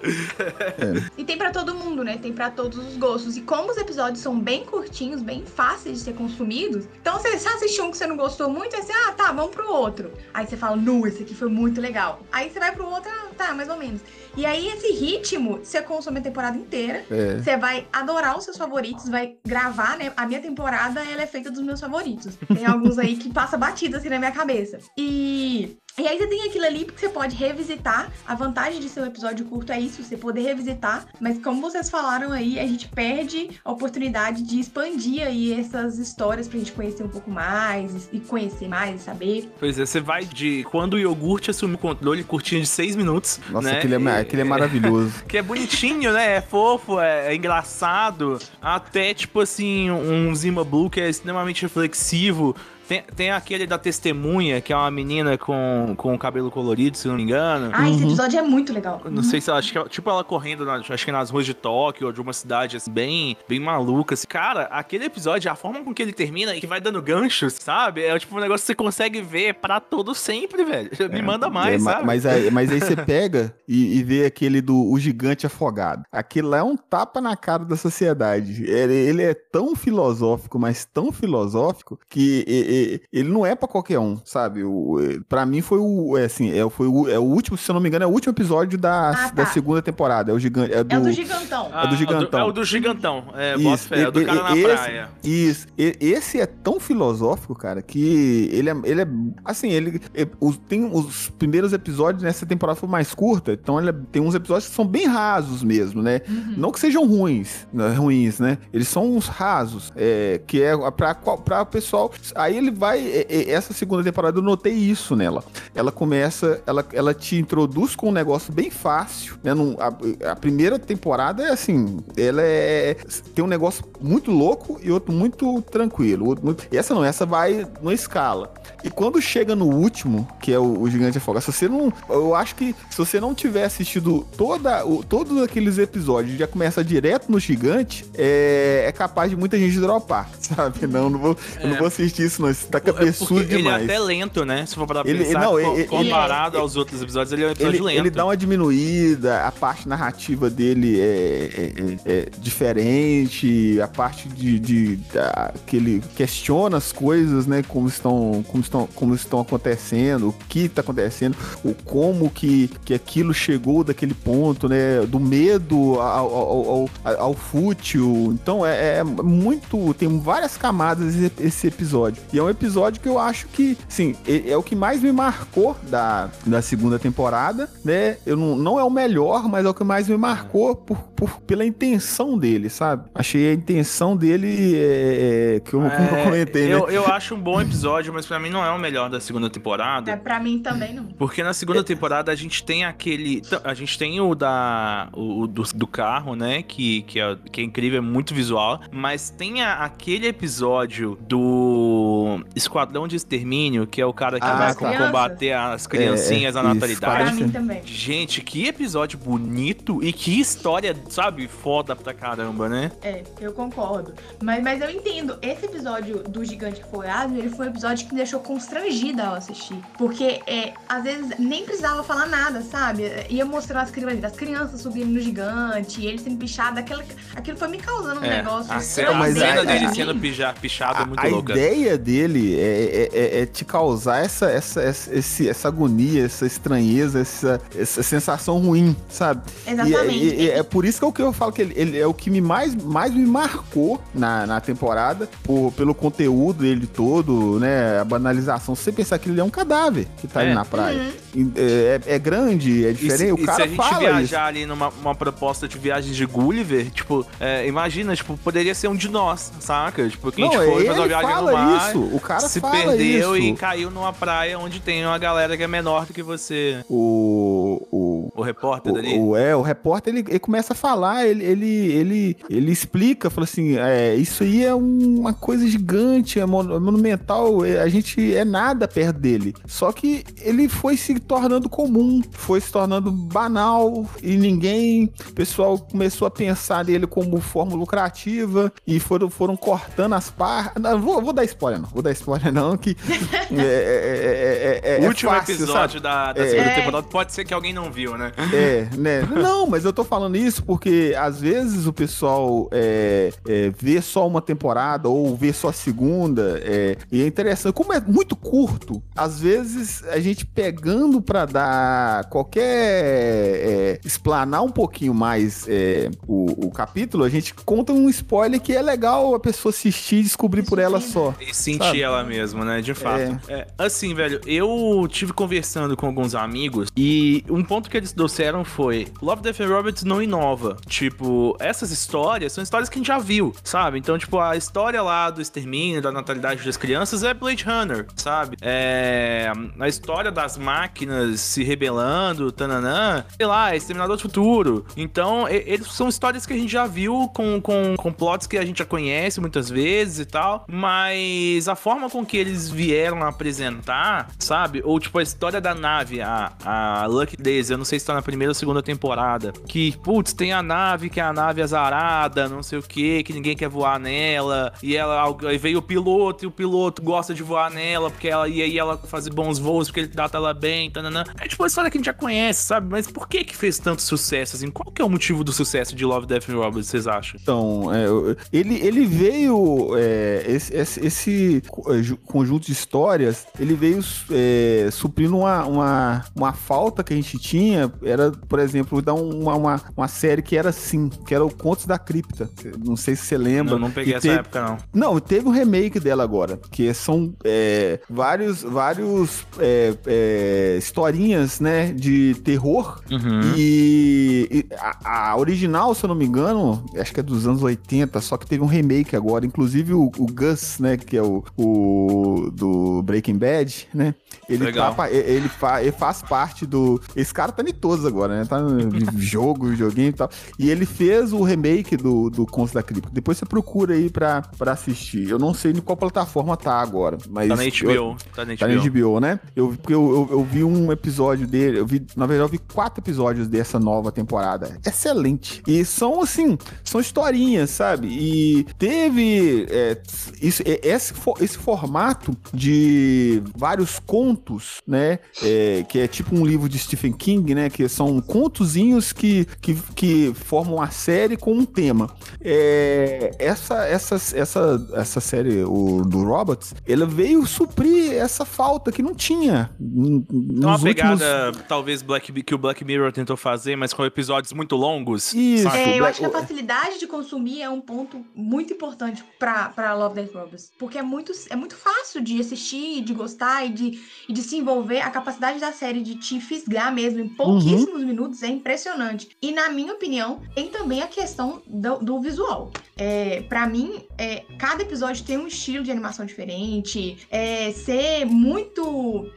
E 1.17 1.23
tem 1.23 1.37
pra 1.37 1.51
todo 1.51 1.75
mundo, 1.75 2.03
né? 2.03 2.17
Tem 2.17 2.33
pra 2.33 2.49
todos 2.49 2.77
os 2.77 2.97
gostos. 2.97 3.37
E 3.37 3.41
como 3.41 3.71
os 3.71 3.77
episódios 3.77 4.19
são 4.19 4.39
bem 4.39 4.65
curtinhos, 4.65 5.21
bem 5.21 5.45
fáceis 5.45 5.99
de 5.99 6.03
ser 6.03 6.13
consumidos, 6.13 6.85
então 7.01 7.19
você 7.19 7.37
já 7.37 7.53
assistiu 7.53 7.85
um 7.85 7.91
que 7.91 7.97
você 7.97 8.07
não 8.07 8.17
gostou 8.17 8.49
muito, 8.49 8.75
aí 8.75 8.81
você, 8.81 8.91
ah, 8.91 9.11
tá, 9.11 9.31
vamos 9.31 9.51
pro 9.51 9.71
outro. 9.71 10.11
Aí 10.33 10.45
você 10.47 10.57
fala, 10.57 10.75
nu, 10.75 11.05
esse 11.07 11.23
aqui 11.23 11.35
foi 11.35 11.49
muito 11.49 11.79
legal. 11.79 12.21
Aí 12.31 12.49
você 12.49 12.59
vai 12.59 12.71
pro 12.71 12.85
outro, 12.85 13.09
ah, 13.09 13.27
tá, 13.37 13.53
mais 13.53 13.69
ou 13.69 13.77
menos. 13.77 14.01
E 14.35 14.45
aí 14.45 14.67
esse 14.67 14.91
ritmo, 14.91 15.59
você 15.59 15.81
consome 15.81 16.19
a 16.19 16.21
temporada 16.21 16.57
inteira. 16.57 17.05
É. 17.09 17.37
Você 17.37 17.55
vai 17.55 17.87
adorar 17.93 18.37
os 18.37 18.43
seus 18.43 18.57
favoritos, 18.57 19.07
vai 19.07 19.35
gravar, 19.45 19.97
né? 19.97 20.11
A 20.15 20.25
minha 20.25 20.41
temporada, 20.41 21.01
ela 21.03 21.21
é 21.21 21.27
feita 21.27 21.51
dos 21.51 21.63
meus 21.63 21.79
favoritos. 21.79 22.37
Tem 22.53 22.65
alguns 22.65 22.97
aí 22.97 23.17
que 23.17 23.31
passa 23.31 23.57
batida 23.57 23.97
assim 23.97 24.09
na 24.09 24.19
minha 24.19 24.31
cabeça. 24.31 24.79
E 24.97 25.77
e 25.97 26.07
aí 26.07 26.17
você 26.17 26.27
tem 26.27 26.43
aquilo 26.47 26.65
ali 26.65 26.85
que 26.85 26.99
você 26.99 27.09
pode 27.09 27.35
revisitar. 27.35 28.11
A 28.27 28.33
vantagem 28.35 28.79
de 28.79 28.89
ser 28.89 29.01
um 29.01 29.05
episódio 29.05 29.45
curto 29.45 29.71
é 29.71 29.79
isso, 29.79 30.03
você 30.03 30.17
poder 30.17 30.41
revisitar. 30.41 31.05
Mas 31.19 31.37
como 31.43 31.61
vocês 31.61 31.89
falaram 31.89 32.31
aí, 32.31 32.59
a 32.59 32.65
gente 32.65 32.87
perde 32.87 33.49
a 33.63 33.71
oportunidade 33.71 34.41
de 34.43 34.59
expandir 34.59 35.25
aí 35.25 35.53
essas 35.53 35.97
histórias 35.99 36.47
pra 36.47 36.57
gente 36.57 36.71
conhecer 36.71 37.03
um 37.03 37.09
pouco 37.09 37.29
mais 37.29 38.09
e 38.11 38.19
conhecer 38.19 38.67
mais 38.67 39.01
e 39.01 39.03
saber. 39.03 39.49
Pois 39.59 39.77
é, 39.77 39.85
você 39.85 39.99
vai 39.99 40.25
de 40.25 40.63
quando 40.71 40.95
o 40.95 40.99
iogurte 40.99 41.51
assume 41.51 41.75
o 41.75 41.77
controle, 41.77 42.23
curtinho 42.23 42.61
de 42.61 42.67
seis 42.67 42.95
minutos. 42.95 43.39
Nossa, 43.49 43.69
né? 43.71 43.77
aquele, 43.77 43.95
é, 43.95 43.99
E- 43.99 44.07
aquele 44.21 44.41
é 44.41 44.45
maravilhoso. 44.45 45.13
Que 45.27 45.37
é 45.37 45.41
bonitinho, 45.41 46.11
né? 46.11 46.35
É 46.37 46.41
fofo, 46.41 46.99
é, 46.99 47.27
é 47.31 47.35
engraçado. 47.35 48.39
Até, 48.61 49.13
tipo 49.13 49.39
assim, 49.39 49.89
um 49.91 50.33
Zima 50.35 50.63
Blue 50.63 50.89
que 50.89 50.99
é 51.01 51.09
extremamente 51.09 51.61
reflexivo. 51.63 52.55
Tem, 52.93 53.03
tem 53.15 53.31
aquele 53.31 53.65
da 53.65 53.77
testemunha, 53.77 54.61
que 54.61 54.71
é 54.71 54.75
uma 54.75 54.91
menina 54.91 55.37
com, 55.37 55.93
com 55.97 56.17
cabelo 56.17 56.51
colorido, 56.51 56.97
se 56.97 57.07
não 57.07 57.15
me 57.15 57.23
engano. 57.23 57.69
Ah, 57.73 57.89
esse 57.89 57.99
Uhum. 58.01 58.07
episódio 58.07 58.39
é 58.39 58.41
muito 58.41 58.71
legal. 58.73 59.01
Não 59.09 59.23
sei 59.23 59.41
se 59.41 59.49
ela, 59.49 59.59
acho 59.59 59.71
que, 59.71 59.77
ela- 59.77 59.89
tipo 59.89 60.09
ela 60.09 60.23
correndo, 60.23 60.65
na- 60.65 60.75
acho 60.75 61.05
que 61.05 61.11
nas 61.11 61.29
ruas 61.29 61.45
de 61.45 61.53
Tóquio 61.53 62.07
ou 62.07 62.13
de 62.13 62.21
uma 62.21 62.33
cidade 62.33 62.77
assim, 62.77 62.91
bem, 62.91 63.37
bem 63.47 63.59
maluca. 63.59 64.13
Assim. 64.13 64.27
Cara, 64.27 64.63
aquele 64.65 65.05
episódio, 65.05 65.51
a 65.51 65.55
forma 65.55 65.83
com 65.83 65.93
que 65.93 66.01
ele 66.01 66.13
termina 66.13 66.55
e 66.55 66.59
que 66.61 66.67
vai 66.67 66.79
dando 66.81 67.01
ganchos, 67.01 67.53
sabe? 67.53 68.03
É 68.03 68.17
tipo 68.19 68.35
um 68.37 68.39
negócio 68.39 68.63
que 68.63 68.67
você 68.67 68.75
consegue 68.75 69.21
ver 69.21 69.55
pra 69.55 69.79
todo 69.79 70.13
sempre, 70.13 70.63
velho. 70.63 70.89
Me 71.11 71.21
manda 71.21 71.49
mais, 71.49 71.81
É, 71.81 71.91
sabe? 71.91 72.05
Mas 72.05 72.25
aí, 72.25 72.51
mas 72.51 72.71
aí 72.71 72.79
você 72.79 72.95
pega 73.05 73.55
e, 73.67 73.97
e 73.99 74.03
vê 74.03 74.25
aquele 74.25 74.61
do 74.61 74.91
o 74.91 74.99
gigante 74.99 75.45
afogado. 75.45 76.03
Aquilo 76.11 76.49
lá 76.49 76.57
é 76.59 76.63
um 76.63 76.75
tapa 76.77 77.19
na 77.21 77.35
cara 77.35 77.65
da 77.65 77.75
sociedade. 77.75 78.63
Ele, 78.65 78.93
ele 78.93 79.21
é 79.23 79.33
tão 79.33 79.75
filosófico, 79.75 80.59
mas 80.59 80.85
tão 80.85 81.11
filosófico 81.11 81.99
que 82.09 82.43
e- 82.47 82.51
e- 82.51 82.82
ele 83.11 83.29
não 83.29 83.45
é 83.45 83.55
pra 83.55 83.67
qualquer 83.67 83.99
um, 83.99 84.19
sabe? 84.25 84.63
O, 84.63 84.99
e- 85.01 85.19
pra 85.21 85.45
mim 85.45 85.61
foi 85.61 85.79
o 85.79 86.17
é, 86.17 86.25
assim, 86.25 86.51
é, 86.57 86.67
foi 86.69 86.87
o, 86.87 87.07
é 87.09 87.17
o 87.19 87.23
último, 87.23 87.57
se 87.57 87.69
eu 87.69 87.73
não 87.73 87.81
me 87.81 87.87
engano, 87.89 88.03
é 88.03 88.07
o 88.07 88.11
último 88.11 88.31
episódio 88.33 88.77
da, 88.77 89.09
Ah, 89.11 89.13
tá. 89.29 89.29
da 89.31 89.45
segunda 89.47 89.81
temporada. 89.81 90.31
É 90.31 90.33
o 90.33 90.39
gigante, 90.39 90.73
é 90.73 90.83
do, 90.83 90.93
É 90.93 90.97
o 90.99 91.01
do 91.03 91.11
gigantão. 91.11 91.69
Ah, 91.73 91.85
do 91.85 91.95
gigantão. 91.95 92.39
É 92.39 92.43
o 92.43 92.51
do 92.51 92.63
gigantão. 92.63 93.23
É, 93.35 93.53
Isso, 93.55 93.63
bota 93.63 93.77
fé, 93.77 94.01
é 94.01 94.07
o 94.07 94.11
do 94.11 94.25
cara 94.25 94.43
na 94.43 94.55
esse- 94.57 94.63
praia. 94.63 95.09
Isso. 95.23 95.67
E- 95.77 95.97
Esse 95.99 96.39
é 96.39 96.45
tão 96.45 96.79
filosófico, 96.79 97.55
cara, 97.55 97.81
que 97.81 98.49
ele 98.51 98.69
é. 98.69 98.75
Ele 98.83 99.01
é 99.01 99.07
assim, 99.45 99.69
ele. 99.71 100.01
é- 100.13 100.27
os- 100.39 100.57
tem 100.57 100.85
os 100.85 101.29
primeiros 101.29 101.73
episódios 101.73 102.23
nessa 102.23 102.45
temporada 102.45 102.79
foi 102.79 102.89
mais 102.89 103.13
curta, 103.13 103.53
então 103.53 103.79
ele 103.79 103.89
é- 103.89 103.95
tem 104.11 104.21
uns 104.21 104.35
episódios 104.35 104.69
que 104.69 104.75
são 104.75 104.85
bem 104.85 105.07
rasos 105.07 105.63
mesmo, 105.63 106.01
né? 106.01 106.21
Uhum. 106.27 106.53
Não 106.57 106.71
que 106.71 106.79
sejam 106.79 107.05
ruins, 107.07 107.67
né, 107.73 107.89
ruins, 107.93 108.39
né? 108.39 108.57
Eles 108.71 108.87
são 108.87 109.15
uns 109.15 109.27
rasos, 109.27 109.91
é, 109.95 110.41
que 110.45 110.61
é 110.61 110.73
pra, 110.91 111.13
qual- 111.15 111.37
pra 111.37 111.61
o 111.61 111.65
pessoal. 111.65 112.11
Aí 112.35 112.57
ele 112.63 112.71
vai. 112.71 112.99
é, 112.99 113.25
é, 113.29 113.51
essa 113.51 113.73
segunda 113.73 114.03
temporada 114.03 114.37
eu 114.39 114.41
notei 114.43 114.73
isso 114.73 115.15
nela. 115.15 115.43
Ela 115.75 115.91
começa, 115.91 116.61
ela, 116.65 116.85
ela 116.93 117.13
te 117.13 117.35
introduz 117.37 117.95
com 117.95 118.09
um 118.09 118.11
negócio 118.11 118.51
bem 118.53 118.69
fácil, 118.71 119.35
né? 119.43 119.51
A, 119.79 120.31
a 120.31 120.35
primeira 120.35 120.77
temporada 120.79 121.43
é 121.43 121.51
assim, 121.51 121.97
ela 122.17 122.41
é. 122.41 122.95
Tem 123.35 123.43
um 123.43 123.47
negócio 123.47 123.83
muito 124.01 124.31
louco 124.31 124.79
e 124.83 124.91
outro 124.91 125.11
muito 125.13 125.61
tranquilo. 125.63 126.27
outro 126.27 126.45
muito- 126.45 126.67
e 126.71 126.77
essa 126.77 126.93
não, 126.93 127.03
essa 127.03 127.25
vai 127.25 127.67
numa 127.81 127.93
escala. 127.93 128.53
E 128.83 128.89
quando 128.89 129.21
chega 129.21 129.55
no 129.55 129.65
último, 129.65 130.27
que 130.41 130.51
é 130.51 130.59
o, 130.59 130.81
o 130.81 130.89
Gigante 130.89 131.17
Afogado, 131.17 131.43
se 131.43 131.51
você 131.51 131.67
não. 131.69 131.91
Eu 132.09 132.35
acho 132.35 132.55
que 132.55 132.75
se 132.89 132.97
você 132.97 133.19
não 133.19 133.33
tiver 133.33 133.63
assistido 133.65 134.25
toda, 134.37 134.85
o- 134.85 135.03
todos 135.03 135.41
aqueles 135.41 135.77
episódios, 135.77 136.37
já 136.37 136.47
começa 136.47 136.83
direto 136.83 137.31
no 137.31 137.39
Gigante, 137.39 138.05
é, 138.15 138.85
é 138.87 138.91
capaz 138.91 139.29
de 139.29 139.35
muita 139.35 139.57
gente 139.57 139.79
dropar, 139.79 140.29
sabe? 140.39 140.85
Não, 140.87 141.09
não 141.09 141.19
vou, 141.19 141.37
eu 141.59 141.67
não 141.69 141.75
É. 141.75 141.79
vou 141.79 141.87
assistir 141.87 142.23
isso, 142.23 142.41
não. 142.41 142.52
Esse 142.53 142.65
tá 142.67 142.79
cabeçudo 142.79 143.33
Porque 143.41 143.53
ele 143.53 143.53
é 143.53 143.57
demais. 143.57 143.83
até 143.83 143.99
lento, 143.99 144.45
né? 144.45 144.65
Se 144.65 144.75
for 144.75 144.87
pra 144.87 145.01
Ele- 145.05 145.25
pensar, 145.25 145.41
não, 145.41 145.59
ele- 145.59 145.83
comparado 145.85 146.57
aos 146.57 146.75
outros 146.75 147.01
episódios, 147.01 147.31
ele 147.33 147.43
é 147.43 147.47
um 147.47 147.51
episódio 147.51 147.75
Ele, 147.77 147.83
lento. 147.83 147.99
ele 147.99 148.09
dá 148.09 148.25
uma 148.25 148.37
diminuída, 148.37 149.45
a 149.45 149.51
parte 149.51 149.87
narrativa 149.87 150.49
dele 150.49 150.99
é, 150.99 151.03
é- 151.03 151.73
é- 152.11 152.11
é 152.19 152.29
diferente, 152.39 153.79
a 153.81 153.87
parte 153.87 154.27
de, 154.29 154.59
de- 154.59 154.95
da- 155.13 155.53
que 155.65 155.77
ele 155.77 156.03
questiona 156.15 156.77
as 156.77 156.91
coisas, 156.91 157.45
né, 157.45 157.63
como 157.67 157.87
estão, 157.87 158.43
como 158.47 158.61
estão, 158.63 158.87
como 158.95 159.15
estão 159.15 159.39
acontecendo, 159.41 160.29
o 160.29 160.35
que 160.47 160.61
está 160.65 160.81
acontecendo, 160.81 161.35
o 161.63 161.73
como 161.73 162.29
que, 162.29 162.69
que 162.85 162.93
aquilo 162.93 163.33
chegou 163.33 163.83
daquele 163.83 164.13
ponto, 164.13 164.67
né, 164.69 165.01
do 165.07 165.19
medo 165.19 165.99
ao, 165.99 166.35
ao, 166.35 166.69
ao, 167.05 167.19
ao 167.19 167.33
fútil. 167.33 168.29
Então 168.33 168.65
é, 168.65 168.99
é 168.99 169.03
muito, 169.03 169.93
tem 169.95 170.19
várias 170.19 170.57
camadas 170.57 171.15
esse, 171.15 171.31
esse 171.39 171.67
episódio. 171.67 172.21
E 172.31 172.37
é 172.39 172.42
um 172.43 172.49
episódio 172.49 173.01
que 173.01 173.07
eu 173.07 173.17
acho 173.19 173.47
que, 173.47 173.77
sim, 173.87 174.15
é, 174.27 174.51
é 174.51 174.57
o 174.57 174.63
que 174.63 174.75
mais 174.75 175.01
me 175.01 175.11
marcou 175.11 175.75
da, 175.89 176.29
da 176.45 176.61
segunda 176.61 176.99
temporada, 176.99 177.69
né? 177.83 178.17
Eu 178.25 178.35
não, 178.37 178.55
não 178.55 178.79
é 178.79 178.83
o 178.83 178.89
melhor, 178.89 179.47
mas 179.47 179.65
é 179.65 179.69
o 179.69 179.73
que 179.73 179.83
mais 179.83 180.07
me 180.07 180.17
marcou 180.17 180.75
por, 180.75 180.97
por- 181.15 181.39
pela 181.41 181.65
intenção 181.65 182.37
dele, 182.37 182.69
sabe? 182.69 183.03
Achei 183.15 183.49
a 183.49 183.53
intenção 183.53 184.15
dele 184.15 184.75
é, 184.75 185.55
é, 185.55 185.59
que 185.59 185.73
eu, 185.73 185.81
eu 185.81 185.87
É, 185.87 186.23
comentei, 186.23 186.67
né? 186.67 186.73
eu, 186.75 186.89
eu 186.89 187.07
acho 187.07 187.35
um 187.35 187.39
bom 187.39 187.61
episódio, 187.61 188.13
mas 188.13 188.25
pra 188.25 188.39
mim 188.39 188.49
não 188.49 188.63
é 188.63 188.71
o 188.71 188.79
melhor 188.79 189.09
da 189.09 189.19
segunda 189.19 189.49
temporada. 189.49 190.11
É, 190.11 190.15
pra 190.15 190.39
mim 190.39 190.59
também 190.59 190.93
não. 190.93 191.05
Porque 191.05 191.41
na 191.43 191.53
segunda 191.53 191.83
temporada 191.83 192.31
a 192.31 192.35
gente 192.35 192.63
tem 192.63 192.83
aquele. 192.85 193.41
A 193.63 193.73
gente 193.73 193.97
tem 193.97 194.19
o 194.19 194.35
da. 194.35 195.09
O, 195.13 195.41
o 195.41 195.47
do, 195.47 195.63
do 195.75 195.87
carro, 195.87 196.35
né? 196.35 196.61
Que, 196.63 197.01
que, 197.03 197.19
é, 197.19 197.37
que 197.51 197.61
é 197.61 197.63
incrível, 197.63 197.97
é 197.99 198.01
muito 198.01 198.33
visual. 198.33 198.79
Mas 198.91 199.29
tem 199.29 199.61
a- 199.61 199.75
aquele 199.83 200.27
episódio 200.27 201.17
do 201.27 202.12
Esquadrão 202.55 203.07
de 203.07 203.15
Extermínio, 203.15 203.85
que 203.87 204.01
é 204.01 204.05
o 204.05 204.13
cara 204.13 204.39
que 204.39 204.45
Ah, 204.45 204.55
vai 204.55 204.75
tá. 204.75 205.05
combater 205.05 205.53
as 205.53 205.87
criancinhas, 205.87 206.55
É, 206.55 206.59
a 206.59 206.61
é, 206.61 206.65
natalidade. 206.65 206.99
Pra 206.99 207.09
Parece- 207.25 207.43
mim 207.43 207.49
também. 207.49 207.81
Gente, 207.85 208.41
que 208.41 208.67
episódio 208.67 209.17
bonito 209.19 210.03
e 210.03 210.11
que 210.13 210.39
história, 210.39 210.95
sabe, 211.09 211.47
foda 211.47 211.95
pra 211.95 212.13
caramba, 212.13 212.67
né? 212.69 212.91
É, 213.01 213.23
eu 213.39 213.51
concordo. 213.53 214.13
Mas, 214.41 214.63
mas 214.63 214.81
eu 214.81 214.89
entendo, 214.89 215.37
esse 215.41 215.65
episódio 215.65 216.23
do 216.23 216.43
Gigante 216.43 216.81
que 216.81 216.89
foi 216.89 217.07
Aves, 217.07 217.37
ele 217.37 217.49
foi 217.49 217.67
um 217.67 217.69
episódio 217.69 218.05
que 218.05 218.11
me 218.13 218.17
deixou 218.17 218.39
constrangida 218.39 219.23
ao 219.23 219.35
assistir. 219.35 219.77
Porque, 219.97 220.41
é, 220.47 220.73
às 220.87 221.03
vezes, 221.03 221.31
nem 221.39 221.63
precisava 221.65 222.03
falar 222.03 222.27
nada, 222.27 222.61
sabe? 222.61 223.03
Ia 223.29 223.45
mostrar 223.45 223.81
as, 223.81 223.91
cri- 223.91 224.23
as 224.25 224.33
crianças 224.35 224.81
subindo 224.81 225.07
no 225.11 225.19
gigante, 225.19 226.05
ele 226.05 226.17
sendo 226.19 226.37
pichado, 226.37 226.79
aquela, 226.79 227.03
aquilo 227.35 227.57
foi 227.57 227.67
me 227.67 227.77
causando 227.77 228.21
um 228.21 228.23
É, 228.25 228.37
negócio. 228.37 228.71
a, 228.73 228.79
ce- 228.79 229.01
Não, 229.03 229.21
a 229.21 229.31
cena 229.31 229.61
a- 229.61 229.63
dele 229.65 229.85
a- 229.85 229.93
sendo 229.93 230.15
pichado 230.59 230.99
é 230.99 231.01
A, 231.03 231.05
muito 231.05 231.19
a 231.19 231.27
louca. 231.29 231.53
ideia 231.53 231.97
dele 231.97 232.12
é, 232.21 233.09
é- 233.13 233.19
é- 233.39 233.41
é 233.41 233.45
te 233.45 233.63
causar 233.65 234.23
essa, 234.23 234.45
essa, 234.49 234.81
essa, 234.81 235.15
esse- 235.15 235.49
essa 235.49 235.67
agonia, 235.67 236.25
essa 236.25 236.45
estranheza, 236.45 237.19
essa, 237.19 237.61
essa 237.77 238.03
sensação 238.03 238.57
ruim, 238.59 238.95
sabe? 239.09 239.41
E 239.65 239.69
é- 239.69 239.73
Exatamente. 239.73 240.17
E, 240.25 240.41
e 240.43 240.49
é 240.49 240.63
por 240.63 240.85
isso 240.85 240.99
que 240.99 241.05
eu, 241.05 241.11
que 241.11 241.21
eu 241.21 241.33
falo 241.33 241.51
que 241.51 241.61
ele, 241.61 241.73
ele 241.75 241.97
é 241.99 242.05
o 242.07 242.13
que 242.13 242.29
me 242.29 242.41
mais, 242.41 242.75
mais 242.75 243.13
me 243.13 243.25
marcou 243.25 244.01
na, 244.13 244.45
na 244.45 244.61
temporada, 244.61 245.29
por, 245.43 245.71
pelo 245.73 245.93
conteúdo 245.93 246.59
dele 246.63 246.87
todo, 246.87 247.59
né? 247.59 247.99
A 247.99 248.05
banalização. 248.05 248.75
Você 248.75 248.91
pensar 248.91 249.17
que 249.19 249.29
ele 249.29 249.39
é 249.39 249.43
um 249.43 249.49
cadáver 249.49 250.07
que 250.17 250.27
tá 250.27 250.41
É. 250.41 250.45
ali 250.47 250.53
na 250.55 250.65
praia. 250.65 250.99
Uhum. 251.35 251.51
E, 251.55 251.59
É, 251.59 252.01
é 252.15 252.19
grande, 252.19 252.85
é 252.85 252.91
E 252.91 252.95
se, 252.95 253.01
diferente. 253.03 253.29
e 253.29 253.33
o 253.33 253.37
se 253.37 253.45
cara 253.45 253.63
a 253.63 253.67
gente 253.67 253.75
fala 253.77 253.99
viajar 253.99 254.21
isso. 254.23 254.35
ali 254.37 254.65
numa 254.65 254.89
uma 254.89 255.15
proposta 255.15 255.67
de 255.67 255.77
viagem 255.77 256.11
de 256.13 256.25
Gulliver, 256.25 256.89
tipo, 256.91 257.25
é, 257.39 257.65
imagina, 257.67 258.15
tipo, 258.15 258.37
poderia 258.37 258.73
ser 258.75 258.87
um 258.87 258.95
de 258.95 259.09
nós, 259.09 259.51
saca? 259.59 260.07
Tipo, 260.07 260.31
que 260.31 260.41
a 260.41 260.45
gente 260.45 260.55
foi 260.57 260.85
fazer 260.85 260.99
uma 260.99 261.07
viagem 261.07 261.29
fala 261.29 261.51
no 261.51 261.57
mar, 261.57 261.89
isso. 261.89 262.02
O 262.11 262.19
cara 262.19 262.47
se 262.47 262.59
perdeu 262.59 263.35
isso. 263.35 263.47
e 263.47 263.55
caiu 263.55 263.91
numa 263.91 264.11
praia 264.11 264.57
onde 264.59 264.79
tem 264.79 265.05
uma 265.05 265.17
galera 265.17 265.55
que 265.55 265.63
é 265.63 265.67
menor 265.67 266.05
do 266.05 266.13
que 266.13 266.23
você. 266.23 266.83
O, 266.89 267.85
o, 267.91 267.97
O 268.43 268.45
repórter 268.45 268.93
dali. 268.93 269.17
O, 269.17 269.35
é, 269.35 269.55
o 269.55 269.61
repórter, 269.61 270.13
ele, 270.13 270.25
ele 270.29 270.39
começa 270.39 270.73
a 270.73 270.75
falar, 270.75 271.25
ele, 271.27 271.43
ele, 271.43 271.91
ele, 271.93 272.37
ele 272.49 272.71
explica, 272.71 273.29
fala 273.29 273.45
assim, 273.45 273.77
é, 273.77 274.15
isso 274.15 274.43
aí 274.43 274.63
é 274.65 274.73
uma 274.73 275.33
coisa 275.33 275.65
gigante, 275.67 276.39
é 276.39 276.45
mon- 276.45 276.75
é 276.75 276.79
monumental, 276.79 277.65
é- 277.65 277.81
a 277.81 277.87
gente 277.87 278.35
é 278.35 278.43
nada 278.43 278.87
perto 278.87 279.17
dele. 279.19 279.53
Só 279.65 279.91
que 279.91 280.23
ele 280.41 280.67
foi 280.67 280.97
se 280.97 281.19
tornando 281.19 281.69
comum, 281.69 282.21
foi 282.31 282.59
se 282.59 282.71
tornando 282.71 283.11
banal, 283.11 284.05
e 284.21 284.35
ninguém, 284.35 285.11
o 285.29 285.33
pessoal 285.33 285.77
começou 285.79 286.27
a 286.27 286.31
pensar 286.31 286.83
nele 286.85 287.07
como 287.07 287.39
forma 287.39 287.75
lucrativa, 287.75 288.71
e 288.85 288.99
foram, 288.99 289.29
foram 289.29 289.55
cortando 289.55 290.13
as 290.13 290.29
partes. 290.29 290.81
Vou, 291.01 291.21
vou 291.21 291.31
dar 291.33 291.43
spoiler 291.45 291.79
não, 291.81 291.89
vou 291.89 292.01
dar 292.01 292.11
spoiler 292.11 292.51
não, 292.51 292.75
que 292.77 292.97
é, 293.51 293.61
é, 293.61 294.81
é, 294.83 294.97
é, 295.01 295.03
é 295.05 295.07
último 295.07 295.31
fácil, 295.31 295.53
sabe? 295.55 295.63
episódio 295.63 296.01
da, 296.01 296.33
da 296.33 296.43
É. 296.43 296.49
segunda 296.49 296.69
É. 296.69 296.75
temporada 296.75 297.07
pode 297.07 297.31
ser 297.33 297.45
que 297.45 297.53
alguém 297.53 297.71
não 297.73 297.91
viu, 297.91 298.17
né? 298.17 298.31
É, 298.53 298.87
né? 298.97 299.21
Não, 299.21 299.67
mas 299.67 299.85
eu 299.85 299.93
tô 299.93 300.03
falando 300.03 300.35
isso 300.35 300.63
porque 300.63 301.15
às 301.17 301.39
vezes 301.39 301.85
o 301.85 301.93
pessoal 301.93 302.69
é, 302.71 303.31
é, 303.47 303.71
vê 303.77 304.01
só 304.01 304.27
uma 304.27 304.41
temporada 304.41 305.09
ou 305.09 305.35
vê 305.35 305.53
só 305.53 305.69
a 305.69 305.73
segunda 305.73 306.59
é, 306.63 306.97
e 307.11 307.21
é 307.21 307.27
interessante. 307.27 307.73
Como 307.73 307.93
é 307.93 307.99
muito 307.99 308.35
curto, 308.35 309.01
às 309.15 309.39
vezes 309.39 310.03
a 310.07 310.19
gente 310.19 310.45
pegando 310.45 311.21
pra 311.21 311.45
dar 311.45 312.25
qualquer. 312.29 312.63
é, 312.63 313.99
explanar 314.05 314.63
um 314.63 314.69
pouquinho 314.69 315.13
mais 315.13 315.65
é, 315.67 316.09
o, 316.27 316.67
o 316.67 316.71
capítulo, 316.71 317.23
a 317.23 317.29
gente 317.29 317.53
conta 317.53 317.93
um 317.93 318.09
spoiler 318.09 318.59
que 318.59 318.73
é 318.73 318.81
legal 318.81 319.33
a 319.35 319.39
pessoa 319.39 319.71
assistir 319.71 320.17
e 320.17 320.23
descobrir 320.23 320.63
por 320.63 320.79
ela 320.79 320.99
só. 320.99 321.33
E 321.39 321.53
sentir 321.53 321.85
Sabe? 321.85 322.01
ela 322.01 322.23
mesmo, 322.23 322.63
né? 322.63 322.81
De 322.81 322.93
fato. 322.93 323.39
É, 323.47 323.67
assim, 323.77 324.13
velho, 324.13 324.39
eu 324.45 325.07
tive 325.09 325.33
conversando 325.33 325.95
com 325.95 326.05
alguns 326.05 326.35
amigos 326.35 326.89
e 326.95 327.43
um 327.49 327.63
ponto 327.63 327.89
que 327.89 327.97
eles 327.97 328.13
trouxeram 328.23 328.63
foi: 328.63 329.07
Love, 329.21 329.41
Death 329.41 329.59
and 329.59 329.67
Robots 329.67 330.03
não 330.03 330.21
inova. 330.21 330.77
Tipo, 330.87 331.57
essas 331.59 331.91
histórias 331.91 332.53
são 332.53 332.63
histórias 332.63 332.87
que 332.87 332.97
a 332.97 332.99
gente 332.99 333.07
já 333.07 333.19
viu, 333.19 333.53
sabe? 333.63 333.99
Então, 333.99 334.17
tipo, 334.17 334.39
a 334.39 334.55
história 334.55 335.01
lá 335.01 335.29
do 335.29 335.41
extermínio, 335.41 336.01
da 336.01 336.11
natalidade 336.11 336.63
das 336.63 336.77
crianças 336.77 337.23
é 337.23 337.33
Blade 337.33 337.65
Runner, 337.65 338.07
sabe? 338.15 338.57
É. 338.61 339.51
A 339.77 339.87
história 339.89 340.31
das 340.31 340.57
máquinas 340.57 341.41
se 341.41 341.63
rebelando, 341.63 342.51
tananã, 342.51 343.25
sei 343.35 343.45
lá, 343.45 343.75
Exterminador 343.75 344.15
do 344.15 344.21
Futuro. 344.21 344.85
Então, 344.95 345.47
eles 345.49 345.91
são 345.91 346.07
histórias 346.07 346.45
que 346.45 346.53
a 346.53 346.57
gente 346.57 346.71
já 346.71 346.87
viu 346.87 347.29
com, 347.33 347.59
com, 347.59 347.95
com 347.97 348.13
plots 348.13 348.47
que 348.47 348.57
a 348.57 348.65
gente 348.65 348.79
já 348.79 348.85
conhece 348.85 349.41
muitas 349.41 349.69
vezes 349.69 350.19
e 350.19 350.25
tal, 350.25 350.65
mas 350.67 351.67
a 351.67 351.75
forma 351.75 352.09
com 352.09 352.25
que 352.25 352.37
eles 352.37 352.69
vieram 352.69 353.23
apresentar, 353.23 354.29
sabe? 354.39 354.81
Ou 354.85 354.99
tipo 354.99 355.19
a 355.19 355.23
história 355.23 355.59
da 355.59 355.75
nave, 355.75 356.21
a, 356.21 356.53
a 356.63 357.05
Lucky 357.07 357.35
Days, 357.35 357.69
eu 357.69 357.77
não 357.77 357.85
sei 357.85 357.99
se 357.99 358.05
tá 358.05 358.12
na 358.13 358.21
primeira 358.21 358.51
ou 358.51 358.55
segunda 358.55 358.81
temporada, 358.81 359.51
que, 359.67 359.95
putz, 360.03 360.33
tem 360.33 360.51
a 360.53 360.61
nave 360.63 361.09
que 361.09 361.19
é 361.19 361.23
a 361.23 361.33
nave 361.33 361.61
azarada, 361.61 362.47
não 362.47 362.63
sei 362.63 362.79
o 362.79 362.83
que, 362.83 363.23
que 363.23 363.33
ninguém 363.33 363.55
quer 363.55 363.69
voar 363.69 363.99
nela, 363.99 364.73
e 364.81 364.95
ela 364.95 365.23
aí 365.47 365.57
veio 365.57 365.79
o 365.79 365.81
piloto 365.81 366.45
e 366.45 366.47
o 366.47 366.51
piloto 366.51 367.01
gosta 367.01 367.33
de 367.33 367.43
voar 367.43 367.69
nela, 367.71 368.09
porque 368.09 368.27
ela 368.27 368.47
e 368.47 368.61
aí 368.61 368.77
ela 368.77 368.97
fazer 368.97 369.31
bons 369.31 369.59
voos, 369.59 369.87
porque 369.87 370.01
ele 370.01 370.07
trata 370.09 370.37
ela 370.37 370.53
bem, 370.53 370.89
tananã. 370.91 371.23
É 371.39 371.47
tipo 371.47 371.63
uma 371.63 371.67
história 371.67 371.89
que 371.89 371.97
a 371.97 371.99
gente 371.99 372.05
já 372.05 372.13
conhece, 372.13 372.63
sabe? 372.63 372.87
Mas 372.89 373.07
por 373.09 373.27
que 373.27 373.43
que 373.43 373.55
fez 373.55 373.79
tanto 373.79 374.01
sucesso 374.01 374.55
assim? 374.55 374.69
Qual 374.69 374.91
que 374.91 375.01
é 375.01 375.05
o 375.05 375.09
motivo 375.09 375.43
do 375.43 375.51
sucesso 375.51 375.95
de 375.95 376.05
Love, 376.05 376.27
Death 376.27 376.49
and 376.49 376.55
Robots, 376.55 376.87
vocês 376.87 377.07
acham? 377.07 377.39
Então, 377.41 377.89
é, 377.93 378.05
ele, 378.51 378.75
ele 378.85 379.05
veio. 379.05 379.95
é, 379.97 380.43
esse 380.47 380.73
esse, 380.73 381.05
esse 381.05 381.63
é, 381.89 382.01
ju- 382.03 382.17
conjunto 382.17 382.65
de 382.65 382.71
histórias, 382.71 383.45
ele 383.59 383.73
veio 383.75 383.99
é, 384.31 384.89
suprindo 384.91 385.37
uma, 385.37 385.65
uma, 385.65 386.25
uma 386.35 386.53
falta 386.53 387.03
que 387.03 387.13
a 387.13 387.15
gente 387.15 387.37
tinha. 387.37 387.91
Era, 388.01 388.31
por 388.31 388.59
exemplo, 388.59 389.01
dar 389.01 389.13
um- 389.13 389.41
uma, 389.43 389.55
uma, 389.55 389.81
uma 389.95 390.07
série 390.07 390.41
que 390.41 390.55
era 390.57 390.69
assim, 390.69 391.09
que 391.09 391.33
era 391.35 391.43
o 391.45 391.53
Contos 391.53 391.85
da 391.85 391.97
Cripta. 391.99 392.49
Não 392.83 392.95
sei 392.95 393.15
se 393.15 393.25
você 393.25 393.37
lembra. 393.37 393.75
Eu 393.75 393.79
não 393.79 393.91
peguei 393.91 394.13
essa 394.13 394.21
teve- 394.27 394.39
época, 394.39 394.61
não. 394.61 394.77
Não, 395.13 395.19
teve 395.19 395.47
um 395.47 395.51
remake 395.51 395.99
dela 395.99 396.23
agora, 396.23 396.59
que 396.71 396.93
são 396.93 397.33
é, 397.43 397.99
vários, 398.09 398.61
vários 398.63 399.45
é, 399.59 399.93
é, 400.05 400.75
historinhas, 400.77 401.59
né, 401.59 401.91
de 401.91 402.35
terror. 402.43 403.01
Uhum. 403.11 403.53
E, 403.57 404.47
e 404.51 404.65
a, 404.75 405.31
a 405.31 405.37
original, 405.37 405.93
se 405.95 406.03
eu 406.03 406.07
não 406.07 406.15
me 406.15 406.25
engano, 406.25 406.83
acho 406.97 407.13
que 407.13 407.19
é 407.19 407.23
dos 407.23 407.47
anos 407.47 407.61
80, 407.63 408.19
só 408.21 408.37
que 408.37 408.45
teve 408.45 408.63
um 408.63 408.67
remake 408.67 409.15
agora. 409.15 409.45
Inclusive 409.45 409.93
o, 409.93 410.11
o 410.17 410.25
Gus, 410.27 410.79
né, 410.79 410.97
que 410.97 411.17
é 411.17 411.21
o, 411.21 411.43
o 411.57 412.49
do 412.53 413.01
Breaking 413.03 413.37
Bad, 413.37 413.87
né? 413.93 414.13
Ele, 414.49 414.65
Legal. 414.65 414.93
tá 414.93 415.09
ele, 415.11 415.47
fa- 415.47 415.81
ele 415.81 415.91
faz 415.91 416.21
parte 416.21 416.65
do. 416.65 417.01
Esse 417.15 417.33
cara 417.33 417.51
tá 417.51 417.63
em 417.63 417.73
famoso 417.83 418.07
agora, 418.07 418.39
né? 418.39 418.45
Tá 418.45 418.59
no 418.59 418.89
jogo, 419.19 419.75
joguinho 419.75 420.09
e 420.09 420.13
tal. 420.13 420.29
E 420.57 420.69
ele 420.69 420.85
fez 420.85 421.33
o 421.33 421.43
remake 421.43 421.97
do, 421.97 422.29
do 422.29 422.45
Contos 422.45 422.73
da 422.73 422.81
Cripta. 422.81 423.09
Depois 423.11 423.37
você 423.37 423.45
procura 423.45 423.93
aí 423.93 424.09
pra, 424.09 424.41
pra 424.57 424.71
assistir. 424.71 425.29
Eu 425.29 425.37
não 425.37 425.53
sei 425.53 425.71
em 425.71 425.81
qual 425.81 425.97
plataforma 425.97 426.55
tá 426.57 426.79
agora, 426.79 427.17
mas... 427.29 427.49
Tá 427.49 427.55
na 427.55 427.63
HBO. 427.63 427.91
Eu, 427.91 428.15
tá 428.35 428.45
na 428.45 428.53
HBO. 428.53 428.59
Tá 428.59 428.67
na 428.67 428.89
HBO, 428.89 429.19
né? 429.19 429.39
Eu, 429.55 429.75
eu, 429.89 429.89
eu, 429.89 430.27
eu, 430.31 430.43
vi 430.43 430.63
um 430.63 430.91
episódio 430.91 431.47
dele, 431.47 431.79
eu 431.79 431.85
vi, 431.85 432.05
na 432.15 432.25
verdade, 432.25 432.49
eu 432.49 432.51
vi 432.51 432.63
quatro 432.73 433.01
episódios 433.01 433.47
dessa 433.47 433.79
nova 433.79 434.11
temporada. 434.11 434.79
Excelente. 434.85 435.61
E 435.67 435.83
são, 435.85 436.21
assim, 436.21 436.57
são 436.83 436.99
historinhas, 437.01 437.69
sabe? 437.69 438.07
E 438.07 438.63
teve 438.77 439.67
é, 439.69 440.01
isso, 440.41 440.63
esse, 440.65 441.13
esse 441.39 441.57
formato 441.57 442.35
de 442.53 443.41
vários 443.55 443.99
contos, 443.99 444.81
né? 444.87 445.19
É, 445.41 445.85
que 445.87 445.99
é 445.99 446.07
tipo 446.07 446.35
um 446.35 446.45
livro 446.45 446.69
de 446.69 446.77
Stephen 446.77 447.11
King, 447.11 447.53
né? 447.53 447.69
Que 447.73 447.89
são 447.89 448.21
contozinhos 448.21 449.11
que, 449.11 449.45
que, 449.59 449.73
que 449.95 450.31
formam 450.35 450.79
a 450.79 450.89
série 450.89 451.35
com 451.35 451.53
um 451.53 451.65
tema. 451.65 452.07
É, 452.39 453.31
essa, 453.39 453.83
essa, 453.87 454.15
essa, 454.15 454.87
essa 454.93 455.19
série 455.19 455.63
o, 455.63 456.03
do 456.05 456.23
Robots, 456.23 456.75
ela 456.87 457.07
veio 457.07 457.43
suprir 457.47 458.13
essa 458.13 458.45
falta 458.45 458.91
que 458.91 459.01
não 459.01 459.15
tinha. 459.15 459.71
Nos 459.79 460.63
uma 460.63 460.79
pegada, 460.79 461.47
últimos... 461.47 461.67
talvez, 461.67 462.03
Black, 462.03 462.31
que 462.43 462.53
o 462.53 462.59
Black 462.59 462.85
Mirror 462.85 463.11
tentou 463.11 463.35
fazer, 463.35 463.75
mas 463.75 463.91
com 463.91 464.05
episódios 464.05 464.53
muito 464.53 464.75
longos. 464.75 465.33
Isso. 465.33 465.67
É, 465.69 465.99
eu 465.99 466.05
acho 466.05 466.19
que 466.19 466.25
a 466.25 466.29
facilidade 466.29 466.99
de 466.99 467.07
consumir 467.07 467.63
é 467.63 467.69
um 467.69 467.81
ponto 467.81 468.23
muito 468.35 468.71
importante 468.71 469.23
pra, 469.39 469.69
pra 469.69 469.95
Love 469.95 470.15
Death 470.15 470.33
Robots. 470.35 470.71
Porque 470.77 470.99
é 470.99 471.03
muito, 471.03 471.31
é 471.49 471.55
muito 471.55 471.75
fácil 471.75 472.21
de 472.21 472.39
assistir, 472.39 473.01
de 473.01 473.13
gostar 473.15 473.65
e 473.65 473.69
de, 473.69 473.99
e 474.29 474.33
de 474.33 474.43
se 474.43 474.57
envolver. 474.57 475.01
A 475.01 475.09
capacidade 475.09 475.59
da 475.59 475.71
série 475.71 476.03
de 476.03 476.15
te 476.15 476.39
fisgar 476.39 476.93
mesmo 476.93 477.19
em 477.19 477.29
pouquíssimos 477.63 478.01
uhum. 478.01 478.07
minutos 478.07 478.43
é 478.43 478.47
impressionante. 478.47 479.29
E 479.41 479.51
na 479.51 479.69
minha 479.69 479.93
opinião, 479.93 480.41
tem 480.53 480.69
também 480.69 481.01
a 481.01 481.07
questão 481.07 481.61
do, 481.65 481.97
do 481.99 482.21
visual. 482.21 482.71
É, 482.97 483.41
para 483.43 483.67
mim, 483.67 484.01
é, 484.17 484.43
cada 484.57 484.83
episódio 484.83 485.23
tem 485.23 485.37
um 485.37 485.47
estilo 485.47 485.83
de 485.83 485.91
animação 485.91 486.25
diferente, 486.25 487.17
é, 487.29 487.71
ser 487.71 488.25
muito 488.25 489.31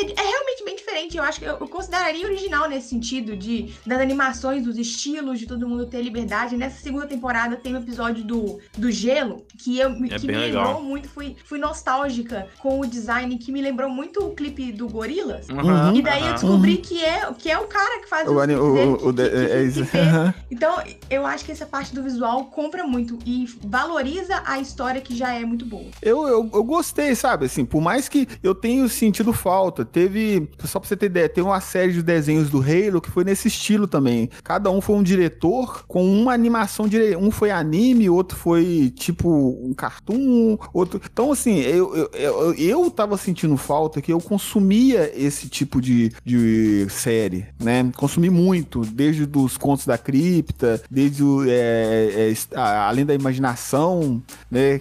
é, 0.00 0.20
é, 0.20 0.28
realmente 0.28 0.64
bem 0.64 0.76
diferente. 0.76 1.16
Eu 1.16 1.22
acho 1.22 1.38
que 1.38 1.44
eu, 1.44 1.56
eu, 1.58 1.68
consideraria 1.68 2.26
original 2.26 2.68
nesse 2.68 2.88
sentido 2.88 3.36
de 3.36 3.72
das 3.86 4.00
animações, 4.00 4.64
dos 4.64 4.78
estilos, 4.78 5.38
de 5.38 5.46
todo 5.46 5.68
mundo 5.68 5.86
ter 5.86 6.02
liberdade. 6.02 6.56
Nessa 6.56 6.80
segunda 6.80 7.06
temporada 7.06 7.56
tem 7.56 7.74
um 7.74 7.78
episódio 7.78 8.24
do, 8.24 8.58
do 8.76 8.90
gelo 8.90 9.44
que 9.58 9.78
eu 9.78 9.90
é 9.90 10.18
que 10.18 10.26
me 10.26 10.36
legal. 10.36 10.64
lembrou 10.64 10.82
muito, 10.82 11.08
fui, 11.08 11.36
fui 11.44 11.58
nostálgica 11.58 12.48
com 12.58 12.80
o 12.80 12.86
design 12.86 13.36
que 13.38 13.52
me 13.52 13.60
lembrou 13.60 13.88
muito 13.88 14.24
o 14.24 14.34
clipe 14.34 14.72
do 14.72 14.88
Gorilas. 14.88 15.48
Uhum, 15.48 15.94
e 15.94 16.02
daí 16.02 16.22
uhum, 16.22 16.28
eu 16.28 16.32
descobri 16.34 16.76
que 16.78 17.04
é 17.04 17.32
que 17.32 17.50
é 17.50 17.58
o 17.58 17.66
cara 17.66 18.00
que 18.00 18.08
faz 18.08 18.28
o, 18.28 18.32
o, 18.32 18.46
dele, 18.46 18.54
o, 18.58 19.12
que, 19.12 19.82
que, 19.82 19.90
que, 19.90 19.98
é, 19.98 20.34
Então, 20.50 20.82
eu 21.10 21.26
acho 21.26 21.44
que 21.44 21.52
essa 21.52 21.66
parte 21.66 21.94
do 21.94 22.02
visual 22.02 22.46
compra 22.46 22.84
muito 22.84 23.18
e 23.24 23.46
valoriza 23.64 24.42
a 24.44 24.58
história 24.58 25.00
que 25.00 25.14
já 25.14 25.32
é 25.32 25.44
muito 25.44 25.64
boa. 25.66 25.86
Eu, 26.00 26.26
eu, 26.26 26.50
eu 26.52 26.64
gostei, 26.64 27.14
sabe? 27.14 27.46
Assim, 27.46 27.64
por 27.64 27.80
mais 27.80 28.08
que 28.08 28.28
eu 28.42 28.54
tenha 28.54 28.86
sentido 28.88 29.32
falta 29.32 29.81
Teve, 29.84 30.48
só 30.64 30.78
pra 30.78 30.88
você 30.88 30.96
ter 30.96 31.06
ideia, 31.06 31.28
tem 31.28 31.42
uma 31.42 31.60
série 31.60 31.92
de 31.92 32.02
desenhos 32.02 32.50
do 32.50 32.58
Halo 32.58 33.00
que 33.00 33.10
foi 33.10 33.24
nesse 33.24 33.48
estilo 33.48 33.86
também. 33.86 34.28
Cada 34.42 34.70
um 34.70 34.80
foi 34.80 34.96
um 34.96 35.02
diretor 35.02 35.84
com 35.86 36.04
uma 36.04 36.32
animação 36.32 36.88
dire... 36.88 37.16
Um 37.16 37.30
foi 37.30 37.50
anime, 37.50 38.08
outro 38.08 38.36
foi 38.36 38.92
tipo 38.94 39.28
um 39.30 39.72
cartoon, 39.74 40.56
outro. 40.72 41.00
Então, 41.04 41.32
assim, 41.32 41.60
eu, 41.60 41.94
eu, 41.94 42.10
eu, 42.14 42.54
eu 42.54 42.90
tava 42.90 43.16
sentindo 43.16 43.56
falta 43.56 44.00
que 44.00 44.12
eu 44.12 44.20
consumia 44.20 45.12
esse 45.14 45.48
tipo 45.48 45.80
de, 45.80 46.12
de 46.24 46.86
série, 46.90 47.46
né? 47.60 47.90
Consumi 47.96 48.30
muito, 48.30 48.80
desde 48.80 49.28
os 49.34 49.56
contos 49.56 49.86
da 49.86 49.98
cripta, 49.98 50.82
desde 50.90 51.22
o. 51.22 51.44
É, 51.46 52.32
é, 52.32 52.58
além 52.58 53.04
da 53.04 53.14
imaginação, 53.14 54.22
né? 54.50 54.80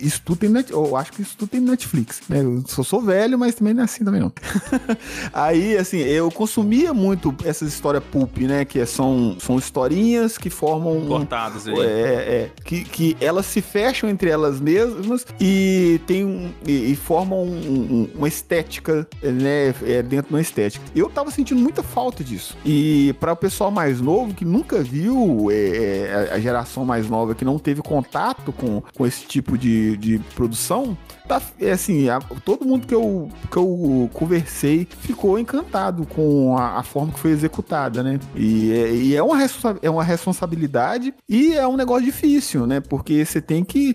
Isso 0.00 0.22
tudo 0.24 0.38
tem. 0.38 0.50
Net... 0.50 0.72
Eu 0.72 0.96
acho 0.96 1.12
que 1.12 1.22
isso 1.22 1.36
tudo 1.36 1.50
tem 1.50 1.60
Netflix, 1.60 2.20
né? 2.28 2.40
Eu 2.40 2.64
sou 2.66 3.00
velho, 3.00 3.38
mas 3.38 3.54
também 3.54 3.74
não 3.74 3.82
é 3.82 3.84
assim 3.84 4.04
também 4.10 4.20
não. 4.20 4.32
Aí, 5.32 5.76
assim, 5.76 5.98
eu 5.98 6.30
consumia 6.30 6.92
muito 6.92 7.34
essas 7.44 7.68
histórias 7.68 8.02
pulp, 8.10 8.38
né? 8.38 8.64
Que 8.64 8.84
são, 8.84 9.36
são 9.38 9.56
historinhas 9.56 10.36
que 10.36 10.50
formam. 10.50 11.06
Cortadas 11.06 11.68
aí. 11.68 11.78
É, 11.78 11.84
é. 11.84 12.50
Que, 12.64 12.84
que 12.84 13.16
elas 13.20 13.46
se 13.46 13.62
fecham 13.62 14.10
entre 14.10 14.28
elas 14.28 14.60
mesmas 14.60 15.26
e 15.40 16.00
tem 16.06 16.24
um, 16.24 16.50
e, 16.66 16.92
e 16.92 16.96
formam 16.96 17.44
um, 17.44 17.46
um, 17.46 18.10
uma 18.16 18.28
estética, 18.28 19.06
né? 19.22 19.74
É, 19.84 20.02
dentro 20.02 20.28
de 20.28 20.34
uma 20.34 20.40
estética. 20.40 20.84
Eu 20.94 21.08
tava 21.08 21.30
sentindo 21.30 21.60
muita 21.60 21.82
falta 21.82 22.24
disso. 22.24 22.56
E 22.64 23.14
para 23.20 23.32
o 23.32 23.36
pessoal 23.36 23.70
mais 23.70 24.00
novo, 24.00 24.34
que 24.34 24.44
nunca 24.44 24.82
viu, 24.82 25.48
é, 25.50 25.54
é, 25.54 26.30
a 26.32 26.40
geração 26.40 26.84
mais 26.84 27.08
nova 27.08 27.34
que 27.34 27.44
não 27.44 27.58
teve 27.58 27.82
contato 27.82 28.52
com, 28.52 28.82
com 28.94 29.06
esse 29.06 29.26
tipo 29.26 29.56
de, 29.56 29.96
de 29.96 30.18
produção, 30.34 30.96
tá, 31.30 31.40
é 31.60 31.70
assim, 31.70 32.08
a, 32.08 32.18
todo 32.44 32.64
mundo 32.64 32.86
que 32.86 32.94
eu, 32.94 33.28
que 33.50 33.56
eu 33.56 33.99
conversei 34.08 34.86
ficou 35.00 35.38
encantado 35.38 36.06
com 36.06 36.56
a, 36.56 36.78
a 36.78 36.82
forma 36.82 37.12
que 37.12 37.20
foi 37.20 37.30
executada, 37.30 38.02
né? 38.02 38.18
E, 38.34 38.72
é, 38.72 38.92
e 38.92 39.16
é, 39.16 39.22
uma 39.22 39.38
é 39.82 39.90
uma 39.90 40.04
responsabilidade 40.04 41.14
e 41.28 41.54
é 41.54 41.66
um 41.66 41.76
negócio 41.76 42.04
difícil, 42.04 42.66
né? 42.66 42.80
Porque 42.80 43.24
você 43.24 43.40
tem 43.40 43.64
que. 43.64 43.94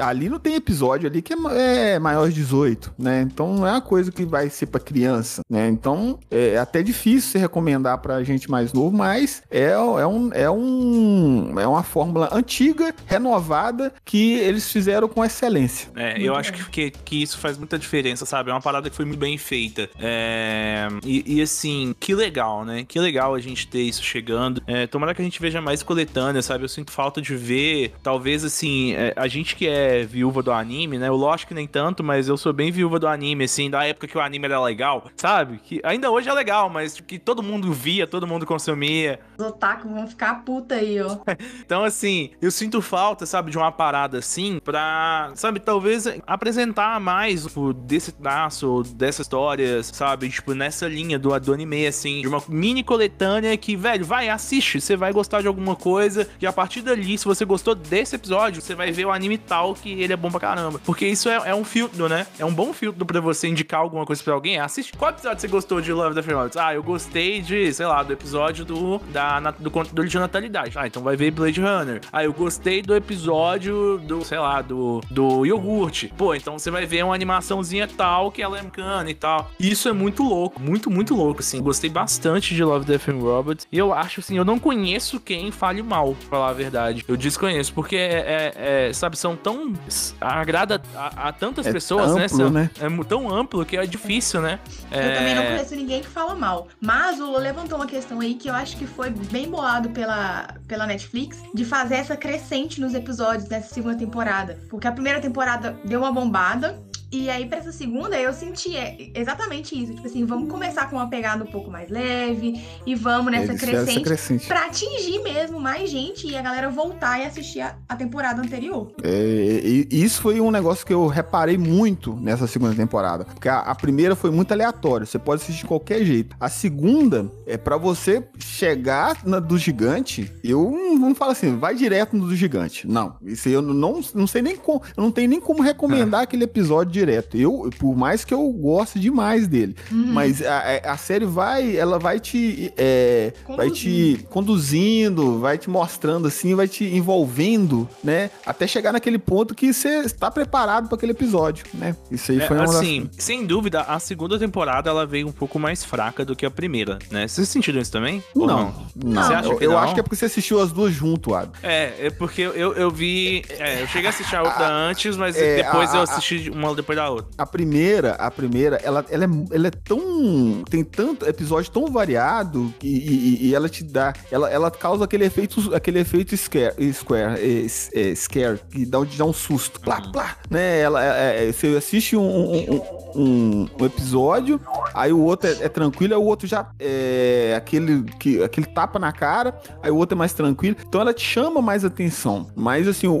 Ali 0.00 0.28
não 0.28 0.38
tem 0.38 0.54
episódio 0.54 1.08
ali 1.08 1.22
que 1.22 1.32
é, 1.32 1.94
é 1.94 1.98
maior 1.98 2.28
de 2.28 2.34
18, 2.34 2.94
né? 2.98 3.22
Então 3.22 3.54
não 3.54 3.66
é 3.66 3.72
uma 3.72 3.80
coisa 3.80 4.10
que 4.12 4.24
vai 4.24 4.50
ser 4.50 4.66
para 4.66 4.80
criança, 4.80 5.42
né? 5.50 5.68
Então 5.68 6.18
é 6.30 6.58
até 6.58 6.82
difícil 6.82 7.32
se 7.32 7.38
recomendar 7.38 7.98
pra 7.98 8.22
gente 8.22 8.50
mais 8.50 8.72
novo, 8.72 8.96
mas 8.96 9.42
é, 9.50 9.70
é, 9.70 10.06
um, 10.06 10.30
é, 10.32 10.50
um, 10.50 11.58
é 11.58 11.66
uma 11.66 11.82
fórmula 11.82 12.28
antiga, 12.32 12.94
renovada, 13.06 13.92
que 14.04 14.34
eles 14.34 14.70
fizeram 14.70 15.08
com 15.08 15.24
excelência. 15.24 15.90
É, 15.96 16.20
eu 16.20 16.34
acho 16.34 16.52
que 16.52 16.64
que, 16.74 16.90
que 16.90 17.22
isso 17.22 17.38
faz 17.38 17.56
muita 17.56 17.78
diferença, 17.78 18.26
sabe? 18.26 18.50
É 18.50 18.52
uma 18.52 18.60
parada 18.60 18.90
que 18.90 18.96
foi 18.96 19.04
muito 19.04 19.18
bem 19.18 19.34
feita. 19.44 19.90
É... 19.98 20.88
E, 21.04 21.36
e, 21.36 21.42
assim, 21.42 21.94
que 22.00 22.14
legal, 22.14 22.64
né? 22.64 22.84
Que 22.84 22.98
legal 22.98 23.34
a 23.34 23.38
gente 23.38 23.68
ter 23.68 23.82
isso 23.82 24.02
chegando. 24.02 24.62
É, 24.66 24.86
tomara 24.86 25.14
que 25.14 25.20
a 25.20 25.24
gente 25.24 25.40
veja 25.40 25.60
mais 25.60 25.82
coletânea, 25.82 26.42
sabe? 26.42 26.64
Eu 26.64 26.68
sinto 26.68 26.90
falta 26.90 27.20
de 27.20 27.36
ver, 27.36 27.94
talvez 28.02 28.44
assim, 28.44 28.94
é, 28.94 29.12
a 29.16 29.28
gente 29.28 29.54
que 29.54 29.68
é 29.68 30.02
viúva 30.04 30.42
do 30.42 30.52
anime, 30.52 30.98
né? 30.98 31.08
Eu 31.08 31.16
lógico 31.16 31.48
que 31.48 31.54
nem 31.54 31.66
tanto, 31.66 32.02
mas 32.02 32.28
eu 32.28 32.36
sou 32.36 32.52
bem 32.52 32.70
viúva 32.70 32.98
do 32.98 33.06
anime, 33.06 33.44
assim, 33.44 33.68
da 33.68 33.84
época 33.84 34.06
que 34.06 34.16
o 34.16 34.20
anime 34.20 34.46
era 34.46 34.62
legal, 34.62 35.10
sabe? 35.16 35.58
Que 35.62 35.80
ainda 35.84 36.10
hoje 36.10 36.28
é 36.28 36.32
legal, 36.32 36.70
mas 36.70 37.00
que 37.00 37.18
todo 37.18 37.42
mundo 37.42 37.72
via, 37.72 38.06
todo 38.06 38.26
mundo 38.26 38.46
consumia. 38.46 39.20
Os 39.36 39.44
otaku 39.44 39.88
vão 39.88 40.06
ficar 40.06 40.44
puta 40.44 40.76
aí, 40.76 41.00
ó. 41.00 41.18
então, 41.60 41.84
assim, 41.84 42.30
eu 42.40 42.50
sinto 42.50 42.80
falta, 42.80 43.26
sabe, 43.26 43.50
de 43.50 43.58
uma 43.58 43.70
parada 43.70 44.18
assim, 44.18 44.58
pra, 44.62 45.32
sabe, 45.34 45.60
talvez 45.60 46.06
apresentar 46.26 46.98
mais 47.00 47.46
desse 47.84 48.12
traço, 48.12 48.82
dessas 48.94 49.26
histórias, 49.34 49.90
sabe? 49.92 50.28
Tipo, 50.28 50.54
nessa 50.54 50.86
linha 50.86 51.18
do, 51.18 51.38
do 51.40 51.52
anime, 51.52 51.86
assim, 51.86 52.20
de 52.20 52.28
uma 52.28 52.42
mini 52.48 52.84
coletânea 52.84 53.56
que, 53.56 53.76
velho, 53.76 54.04
vai, 54.04 54.28
assiste, 54.28 54.80
você 54.80 54.96
vai 54.96 55.12
gostar 55.12 55.40
de 55.40 55.48
alguma 55.48 55.74
coisa, 55.74 56.28
e 56.40 56.46
a 56.46 56.52
partir 56.52 56.82
dali, 56.82 57.18
se 57.18 57.24
você 57.24 57.44
gostou 57.44 57.74
desse 57.74 58.14
episódio, 58.14 58.62
você 58.62 58.74
vai 58.74 58.92
ver 58.92 59.06
o 59.06 59.10
anime 59.10 59.36
tal 59.36 59.74
que 59.74 59.90
ele 60.00 60.12
é 60.12 60.16
bom 60.16 60.30
pra 60.30 60.38
caramba. 60.38 60.80
Porque 60.84 61.06
isso 61.06 61.28
é, 61.28 61.34
é 61.46 61.54
um 61.54 61.64
filtro, 61.64 62.08
né? 62.08 62.26
É 62.38 62.44
um 62.44 62.54
bom 62.54 62.72
filtro 62.72 63.04
pra 63.04 63.20
você 63.20 63.48
indicar 63.48 63.80
alguma 63.80 64.06
coisa 64.06 64.22
pra 64.22 64.34
alguém. 64.34 64.58
Assiste. 64.58 64.92
Qual 64.96 65.10
episódio 65.10 65.40
você 65.40 65.48
gostou 65.48 65.80
de 65.80 65.92
Love 65.92 66.20
the 66.20 66.32
Robots? 66.32 66.56
Ah, 66.56 66.74
eu 66.74 66.82
gostei 66.82 67.40
de, 67.40 67.72
sei 67.72 67.86
lá, 67.86 68.02
do 68.02 68.12
episódio 68.12 68.64
do, 68.64 68.98
da, 69.12 69.40
na, 69.40 69.50
do 69.50 69.70
controle 69.70 70.08
de 70.08 70.18
natalidade. 70.18 70.78
Ah, 70.78 70.86
então 70.86 71.02
vai 71.02 71.16
ver 71.16 71.32
Blade 71.32 71.60
Runner. 71.60 72.00
Ah, 72.12 72.22
eu 72.22 72.32
gostei 72.32 72.82
do 72.82 72.94
episódio 72.94 73.98
do, 73.98 74.24
sei 74.24 74.38
lá, 74.38 74.62
do, 74.62 75.00
do 75.10 75.44
iogurte. 75.44 76.12
Pô, 76.16 76.34
então 76.34 76.58
você 76.58 76.70
vai 76.70 76.86
ver 76.86 77.04
uma 77.04 77.14
animaçãozinha 77.14 77.88
tal 77.88 78.30
que 78.30 78.40
ela 78.40 78.58
é 78.58 78.62
bacana 78.84 79.10
e 79.10 79.14
tal. 79.24 79.50
E 79.58 79.70
isso 79.70 79.88
é 79.88 79.92
muito 79.92 80.22
louco, 80.22 80.60
muito, 80.60 80.90
muito 80.90 81.14
louco, 81.14 81.40
assim. 81.40 81.62
Gostei 81.62 81.88
bastante 81.88 82.54
de 82.54 82.62
Love, 82.62 82.84
Death 82.84 83.08
and 83.08 83.18
Robots. 83.18 83.66
E 83.72 83.78
eu 83.78 83.94
acho, 83.94 84.20
assim, 84.20 84.36
eu 84.36 84.44
não 84.44 84.58
conheço 84.58 85.18
quem 85.18 85.50
fale 85.50 85.82
mal, 85.82 86.14
pra 86.14 86.28
falar 86.28 86.50
a 86.50 86.52
verdade. 86.52 87.02
Eu 87.08 87.16
desconheço, 87.16 87.72
porque, 87.72 87.96
é, 87.96 88.52
é, 88.54 88.88
é 88.88 88.92
sabe, 88.92 89.16
são 89.16 89.34
tão... 89.34 89.72
Agrada 90.20 90.82
a, 90.94 91.28
a 91.28 91.32
tantas 91.32 91.66
é 91.66 91.72
pessoas, 91.72 92.14
né? 92.14 92.26
amplo, 92.26 92.50
né? 92.50 92.70
né? 92.78 92.86
É 92.86 93.04
tão 93.04 93.34
amplo 93.34 93.64
que 93.64 93.78
é 93.78 93.86
difícil, 93.86 94.42
né? 94.42 94.60
Eu 94.90 95.14
também 95.14 95.34
não 95.34 95.42
é. 95.42 95.46
conheço 95.52 95.74
ninguém 95.74 96.02
que 96.02 96.08
fala 96.08 96.34
mal. 96.34 96.68
Mas 96.78 97.18
o 97.18 97.30
Lô 97.30 97.38
levantou 97.38 97.78
uma 97.78 97.86
questão 97.86 98.20
aí 98.20 98.34
que 98.34 98.50
eu 98.50 98.54
acho 98.54 98.76
que 98.76 98.86
foi 98.86 99.08
bem 99.08 99.48
bolado 99.48 99.88
pela, 99.90 100.54
pela 100.68 100.86
Netflix, 100.86 101.38
de 101.54 101.64
fazer 101.64 101.94
essa 101.94 102.16
crescente 102.16 102.78
nos 102.78 102.92
episódios 102.94 103.48
dessa 103.48 103.72
segunda 103.72 103.96
temporada. 103.96 104.58
Porque 104.68 104.86
a 104.86 104.92
primeira 104.92 105.20
temporada 105.20 105.78
deu 105.84 106.00
uma 106.00 106.12
bombada, 106.12 106.78
E 107.14 107.30
aí, 107.30 107.46
pra 107.46 107.58
essa 107.58 107.70
segunda, 107.70 108.18
eu 108.18 108.32
senti 108.32 108.76
é, 108.76 109.12
exatamente 109.14 109.80
isso. 109.80 109.94
Tipo 109.94 110.04
assim, 110.04 110.24
vamos 110.24 110.50
começar 110.50 110.90
com 110.90 110.96
uma 110.96 111.08
pegada 111.08 111.44
um 111.44 111.46
pouco 111.46 111.70
mais 111.70 111.88
leve 111.88 112.60
e 112.84 112.96
vamos 112.96 113.30
nessa 113.30 113.54
crescente 113.54 114.02
crescente. 114.02 114.48
pra 114.48 114.66
atingir 114.66 115.20
mesmo 115.22 115.60
mais 115.60 115.88
gente 115.88 116.26
e 116.26 116.36
a 116.36 116.42
galera 116.42 116.68
voltar 116.70 117.20
e 117.20 117.24
assistir 117.24 117.60
a, 117.60 117.76
a 117.88 117.94
temporada 117.94 118.42
anterior. 118.42 118.90
É, 119.00 119.60
isso 119.92 120.20
foi 120.20 120.40
um 120.40 120.50
negócio 120.50 120.84
que 120.84 120.92
eu 120.92 121.06
reparei 121.06 121.56
muito 121.56 122.16
nessa 122.16 122.48
segunda 122.48 122.74
temporada. 122.74 123.24
Porque 123.26 123.48
a, 123.48 123.60
a 123.60 123.76
primeira 123.76 124.16
foi 124.16 124.32
muito 124.32 124.50
aleatória, 124.50 125.06
você 125.06 125.18
pode 125.18 125.40
assistir 125.40 125.60
de 125.60 125.68
qualquer 125.68 126.04
jeito. 126.04 126.34
A 126.40 126.48
segunda 126.48 127.30
é 127.46 127.56
pra 127.56 127.76
você 127.76 128.24
chegar 128.40 129.24
na 129.24 129.38
do 129.38 129.56
gigante. 129.56 130.32
Eu 130.42 130.68
não, 130.98 131.14
falo 131.14 131.30
assim, 131.30 131.56
vai 131.56 131.76
direto 131.76 132.16
no 132.16 132.26
do 132.26 132.34
gigante. 132.34 132.88
Não, 132.88 133.14
isso 133.22 133.46
aí 133.46 133.54
eu 133.54 133.62
não, 133.62 134.00
não 134.12 134.26
sei 134.26 134.42
nem 134.42 134.56
como, 134.56 134.82
eu 134.96 135.02
não 135.04 135.12
tenho 135.12 135.28
nem 135.28 135.40
como 135.40 135.62
recomendar 135.62 136.22
aquele 136.22 136.42
episódio 136.42 137.03
direto. 137.04 137.36
Eu, 137.36 137.70
por 137.78 137.96
mais 137.96 138.24
que 138.24 138.32
eu 138.34 138.46
goste 138.52 138.98
demais 138.98 139.46
dele, 139.46 139.74
Uhum. 139.90 140.12
mas 140.12 140.42
a, 140.42 140.92
a- 140.92 140.96
série 140.96 141.24
vai, 141.26 141.76
ela 141.76 141.98
vai 141.98 142.18
te, 142.18 142.72
é, 142.76 143.32
vai 143.56 143.70
te 143.70 144.24
conduzindo, 144.30 145.38
vai 145.38 145.58
te 145.58 145.68
mostrando 145.68 146.26
assim, 146.28 146.54
vai 146.54 146.66
te 146.66 146.84
envolvendo, 146.84 147.88
né? 148.02 148.30
Até 148.46 148.66
chegar 148.66 148.92
naquele 148.92 149.18
ponto 149.18 149.54
que 149.54 149.72
você 149.72 149.98
está 150.00 150.30
preparado 150.30 150.88
para 150.88 150.96
aquele 150.96 151.12
episódio, 151.12 151.64
né? 151.74 151.94
Isso 152.10 152.32
aí 152.32 152.40
É, 152.40 152.46
foi 152.46 152.56
uma 152.56 152.66
das- 152.66 152.76
assim, 152.76 153.08
sem 153.18 153.44
dúvida, 153.44 153.82
a 153.82 153.98
segunda 153.98 154.38
temporada 154.38 154.88
ela 154.90 155.04
veio 155.06 155.28
um 155.28 155.32
pouco 155.32 155.58
mais 155.58 155.84
fraca 155.84 156.24
do 156.24 156.34
que 156.34 156.46
a 156.46 156.50
primeira, 156.50 156.98
né? 157.10 157.28
Vocês 157.28 157.48
sentiram 157.48 157.80
isso 157.80 157.92
também? 157.92 158.22
Ou 158.34 158.46
Não, 158.46 158.74
não. 158.96 159.22
Você 159.22 159.32
acha 159.34 159.48
eu 159.48 159.56
que 159.58 159.64
eu 159.66 159.70
não? 159.72 159.78
acho 159.78 159.94
que 159.94 160.00
é 160.00 160.02
porque 160.02 160.16
você 160.16 160.24
assistiu 160.26 160.60
as 160.60 160.72
duas 160.72 160.92
junto, 160.92 161.34
Adam. 161.34 161.52
É, 161.62 162.06
é 162.06 162.10
porque 162.10 162.42
eu, 162.42 162.72
eu 162.74 162.90
vi. 162.90 163.44
é, 163.58 163.82
eu 163.82 163.86
cheguei 163.88 164.06
a 164.06 164.10
assistir 164.10 164.36
a 164.36 164.42
outra 164.42 164.66
antes, 164.72 165.16
mas 165.16 165.36
é, 165.36 165.56
depois 165.62 165.92
a- 165.92 165.98
eu 165.98 166.02
assisti 166.02 166.50
uma 166.50 166.74
depois 166.74 166.93
da 166.94 167.08
outra. 167.10 167.26
A 167.38 167.46
primeira, 167.46 168.12
a 168.12 168.30
primeira, 168.30 168.76
ela, 168.82 169.04
ela, 169.10 169.24
é, 169.24 169.28
ela 169.54 169.66
é 169.68 169.70
tão. 169.70 170.62
Tem 170.68 170.82
tanto 170.84 171.26
episódio 171.26 171.70
tão 171.70 171.86
variado 171.86 172.72
que, 172.78 172.86
e, 172.88 173.48
e- 173.48 173.54
ela 173.54 173.68
te 173.68 173.82
dá. 173.84 174.12
Ela, 174.30 174.50
ela 174.50 174.70
causa 174.70 175.04
aquele 175.04 175.24
efeito, 175.24 175.74
aquele 175.74 176.00
efeito 176.00 176.36
scare, 176.36 176.92
square, 176.92 177.40
é, 177.40 177.66
é, 178.10 178.14
scare, 178.14 178.58
que 178.70 178.84
dá, 178.86 178.98
dá 179.16 179.24
um 179.24 179.32
susto. 179.32 179.80
Plá, 179.80 180.00
plá, 180.12 180.36
né? 180.50 180.80
Ela, 180.80 181.04
é- 181.04 181.48
é- 181.48 181.52
você 181.52 181.68
assiste 181.76 182.16
um, 182.16 182.22
um, 182.22 182.80
um- 183.16 183.68
um 183.78 183.84
episódio, 183.84 184.60
aí 184.92 185.12
o 185.12 185.20
outro 185.20 185.48
é, 185.48 185.64
é 185.64 185.68
tranquilo, 185.68 186.14
aí 186.14 186.20
o 186.20 186.24
outro 186.24 186.46
já 186.48 186.66
é 186.78 187.54
aquele, 187.56 188.02
que, 188.18 188.42
aquele 188.42 188.66
tapa 188.66 188.98
na 188.98 189.12
cara, 189.12 189.56
aí 189.82 189.90
o 189.90 189.96
outro 189.96 190.16
é 190.16 190.18
mais 190.18 190.32
tranquilo. 190.32 190.76
Então 190.86 191.00
ela 191.00 191.14
te 191.14 191.24
chama 191.24 191.60
mais 191.62 191.84
atenção. 191.84 192.48
Mas 192.56 192.88
assim, 192.88 193.06
o- 193.06 193.14